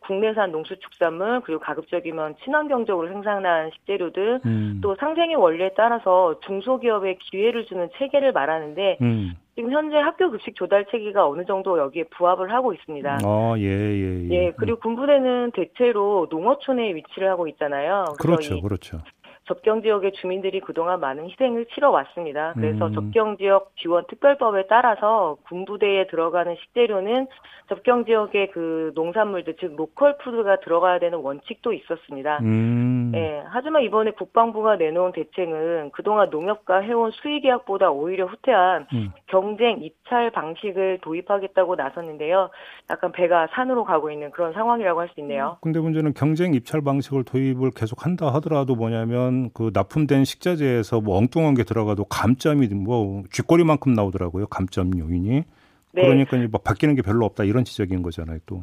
국내산 0.00 0.50
농수축산물 0.50 1.40
그리고 1.44 1.60
가급적이면 1.60 2.36
친환경적으로 2.44 3.08
생산한 3.08 3.70
식재료들 3.72 4.40
음. 4.44 4.80
또 4.82 4.94
상생의 4.96 5.36
원리에 5.36 5.70
따라서 5.76 6.38
중소기업에 6.40 7.18
기회를 7.20 7.66
주는 7.66 7.88
체계를 7.98 8.32
말하는데 8.32 8.98
음. 9.00 9.34
지금 9.54 9.72
현재 9.72 9.96
학교 9.96 10.30
급식 10.30 10.54
조달 10.54 10.86
체계가 10.90 11.26
어느 11.26 11.44
정도 11.44 11.78
여기에 11.78 12.04
부합을 12.16 12.50
하고 12.52 12.72
있습니다. 12.72 13.18
아, 13.22 13.54
예, 13.58 13.62
예, 13.62 14.24
예. 14.24 14.30
예, 14.30 14.52
그리고 14.56 14.78
군부대는 14.80 15.52
대체로 15.52 16.28
농어촌에 16.30 16.94
위치를 16.94 17.28
하고 17.28 17.46
있잖아요. 17.48 18.04
그렇죠, 18.18 18.60
그렇죠. 18.62 19.00
접경 19.44 19.82
지역의 19.82 20.12
주민들이 20.12 20.60
그동안 20.60 21.00
많은 21.00 21.28
희생을 21.28 21.66
치러 21.74 21.90
왔습니다. 21.90 22.52
그래서 22.54 22.86
음. 22.86 22.92
접경 22.94 23.36
지역 23.36 23.72
지원 23.76 24.04
특별법에 24.08 24.66
따라서 24.68 25.36
군부대에 25.48 26.06
들어가는 26.06 26.56
식재료는 26.56 27.26
접경 27.68 28.04
지역의 28.04 28.50
그 28.52 28.92
농산물들 28.94 29.56
즉 29.60 29.74
로컬 29.76 30.18
푸드가 30.18 30.60
들어가야 30.60 30.98
되는 30.98 31.18
원칙도 31.18 31.72
있었습니다. 31.72 32.38
음. 32.42 33.12
예, 33.14 33.42
하지만 33.48 33.82
이번에 33.82 34.12
국방부가 34.12 34.76
내놓은 34.76 35.12
대책은 35.12 35.90
그동안 35.92 36.30
농협과 36.30 36.78
해온 36.80 37.10
수의 37.10 37.40
계약보다 37.40 37.90
오히려 37.90 38.26
후퇴한 38.26 38.86
음. 38.92 39.10
경쟁 39.26 39.82
입찰 39.82 40.30
방식을 40.30 40.98
도입하겠다고 41.02 41.76
나섰는데요. 41.76 42.50
약간 42.90 43.12
배가 43.12 43.48
산으로 43.52 43.84
가고 43.84 44.10
있는 44.10 44.30
그런 44.30 44.52
상황이라고 44.52 45.00
할 45.00 45.10
수 45.10 45.20
있네요. 45.20 45.56
근데 45.60 45.80
문제는 45.80 46.14
경쟁 46.14 46.54
입찰 46.54 46.80
방식을 46.82 47.24
도입을 47.24 47.70
계속한다 47.74 48.32
하더라도 48.34 48.76
뭐냐면 48.76 49.39
그 49.54 49.70
납품된 49.72 50.24
식자재에서 50.24 51.00
뭐 51.00 51.16
엉뚱한 51.16 51.54
게 51.54 51.64
들어가도 51.64 52.04
감점이 52.04 52.68
뭐 52.68 53.22
쥐꼬리만큼 53.32 53.94
나오더라고요. 53.94 54.46
감점 54.48 54.98
요인이. 54.98 55.44
네. 55.92 56.02
그러니까 56.02 56.36
뭐 56.50 56.60
바뀌는 56.62 56.94
게 56.94 57.02
별로 57.02 57.24
없다 57.24 57.44
이런 57.44 57.64
지적인 57.64 58.02
거잖아요. 58.02 58.38
또. 58.46 58.62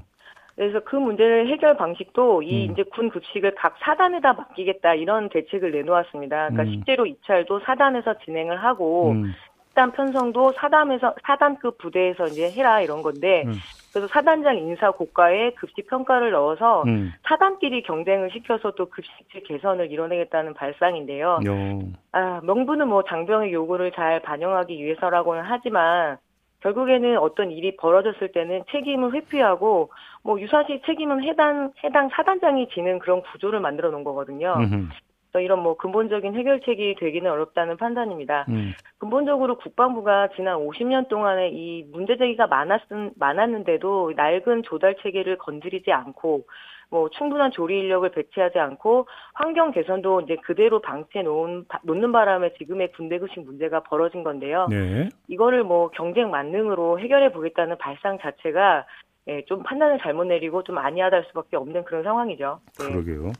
그래서 0.55 0.79
그 0.83 0.95
문제를 0.95 1.47
해결 1.49 1.77
방식도 1.77 2.41
이 2.41 2.67
음. 2.67 2.71
이제 2.71 2.83
군 2.91 3.09
급식을 3.09 3.53
각 3.55 3.75
사단에다 3.79 4.33
맡기겠다 4.33 4.95
이런 4.95 5.29
대책을 5.29 5.71
내놓았습니다. 5.71 6.49
그러니까 6.49 6.63
음. 6.63 6.71
식재료 6.71 7.05
입찰도 7.05 7.59
사단에서 7.59 8.17
진행을 8.25 8.63
하고 8.63 9.11
음. 9.11 9.33
식단 9.77 9.91
편성도 9.91 10.53
사단에서 10.57 11.13
사단급 11.23 11.77
부대에서 11.77 12.27
이제 12.29 12.51
해라 12.51 12.81
이런 12.81 13.03
건데 13.03 13.43
음. 13.45 13.53
그래서 13.93 14.09
사단장 14.11 14.57
인사 14.57 14.91
고과에 14.91 15.51
급식 15.51 15.87
평가를 15.87 16.31
넣어서 16.31 16.83
음. 16.87 17.13
사단끼리 17.27 17.83
경쟁을 17.83 18.31
시켜서 18.31 18.71
또 18.71 18.89
급식질 18.89 19.43
개선을 19.43 19.91
이뤄내겠다는 19.91 20.55
발상인데요. 20.55 21.39
요. 21.47 21.79
아, 22.11 22.41
명분은 22.43 22.87
뭐 22.87 23.03
장병의 23.03 23.53
요구를 23.53 23.91
잘 23.91 24.19
반영하기 24.21 24.83
위해서라고는 24.83 25.43
하지만 25.45 26.17
결국에는 26.61 27.19
어떤 27.19 27.51
일이 27.51 27.77
벌어졌을 27.77 28.31
때는 28.31 28.63
책임을 28.71 29.13
회피하고 29.13 29.91
뭐 30.23 30.41
유사시 30.41 30.81
책임은 30.85 31.23
해당 31.23 31.71
해당 31.83 32.09
사단장이 32.09 32.69
지는 32.69 32.97
그런 32.99 33.21
구조를 33.21 33.59
만들어 33.59 33.91
놓은 33.91 34.03
거거든요. 34.03 34.55
음흠. 34.57 34.89
이런 35.35 35.61
뭐 35.61 35.77
근본적인 35.77 36.33
해결책이 36.33 36.95
되기는 36.99 37.29
어렵다는 37.29 37.77
판단입니다. 37.77 38.45
음. 38.49 38.73
근본적으로 38.97 39.57
국방부가 39.57 40.29
지난 40.35 40.57
50년 40.57 41.07
동안에 41.07 41.49
이 41.49 41.83
문제 41.91 42.17
제기가 42.17 42.47
많았, 42.47 42.81
많았는데도 43.15 44.13
낡은 44.15 44.63
조달 44.63 44.95
체계를 45.01 45.37
건드리지 45.37 45.91
않고 45.91 46.45
뭐 46.89 47.09
충분한 47.09 47.51
조리 47.51 47.79
인력을 47.79 48.09
배치하지 48.09 48.59
않고 48.59 49.07
환경 49.33 49.71
개선도 49.71 50.21
이제 50.21 50.37
그대로 50.37 50.79
방치해 50.81 51.23
놓은 51.23 51.65
놓는 51.83 52.11
바람에 52.11 52.53
지금의 52.53 52.93
군대 52.93 53.19
급식 53.19 53.41
문제가 53.41 53.81
벌어진 53.81 54.23
건데요. 54.23 54.67
네. 54.69 55.09
이거를 55.27 55.63
뭐 55.63 55.89
경쟁 55.89 56.31
만능으로 56.31 56.99
해결해 56.99 57.33
보겠다는 57.33 57.77
발상 57.77 58.17
자체가 58.19 58.85
예, 59.29 59.43
좀 59.45 59.61
판단을 59.61 59.99
잘못 59.99 60.23
내리고 60.23 60.63
좀 60.63 60.77
아니하다 60.77 61.17
할 61.17 61.25
수밖에 61.25 61.57
없는 61.57 61.83
그런 61.83 62.03
상황이죠. 62.03 62.61
네. 62.79 62.85
그러게요. 62.85 63.33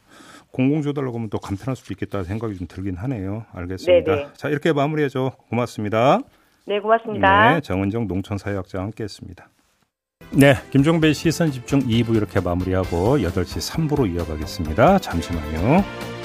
공공조달로 0.58 1.14
하면 1.14 1.30
또 1.30 1.38
간편할 1.38 1.76
수도 1.76 1.94
있겠다 1.94 2.24
생각이 2.24 2.58
좀 2.58 2.68
들긴 2.68 2.96
하네요. 2.96 3.46
알겠습니다. 3.54 4.16
네네. 4.16 4.28
자 4.36 4.50
이렇게 4.50 4.74
마무리해줘. 4.74 5.34
고맙습니다. 5.50 6.20
네, 6.66 6.80
고맙습니다. 6.80 7.54
네, 7.54 7.62
정은정 7.62 8.08
농촌사회학자와 8.08 8.86
함께했습니다. 8.86 9.48
네, 10.32 10.56
김종배 10.72 11.14
시선 11.14 11.52
집중 11.52 11.82
2부 11.82 12.16
이렇게 12.16 12.42
마무리하고 12.42 13.20
8시 13.20 13.72
3부로 13.72 14.12
이어가겠습니다. 14.14 14.98
잠시만요. 14.98 16.17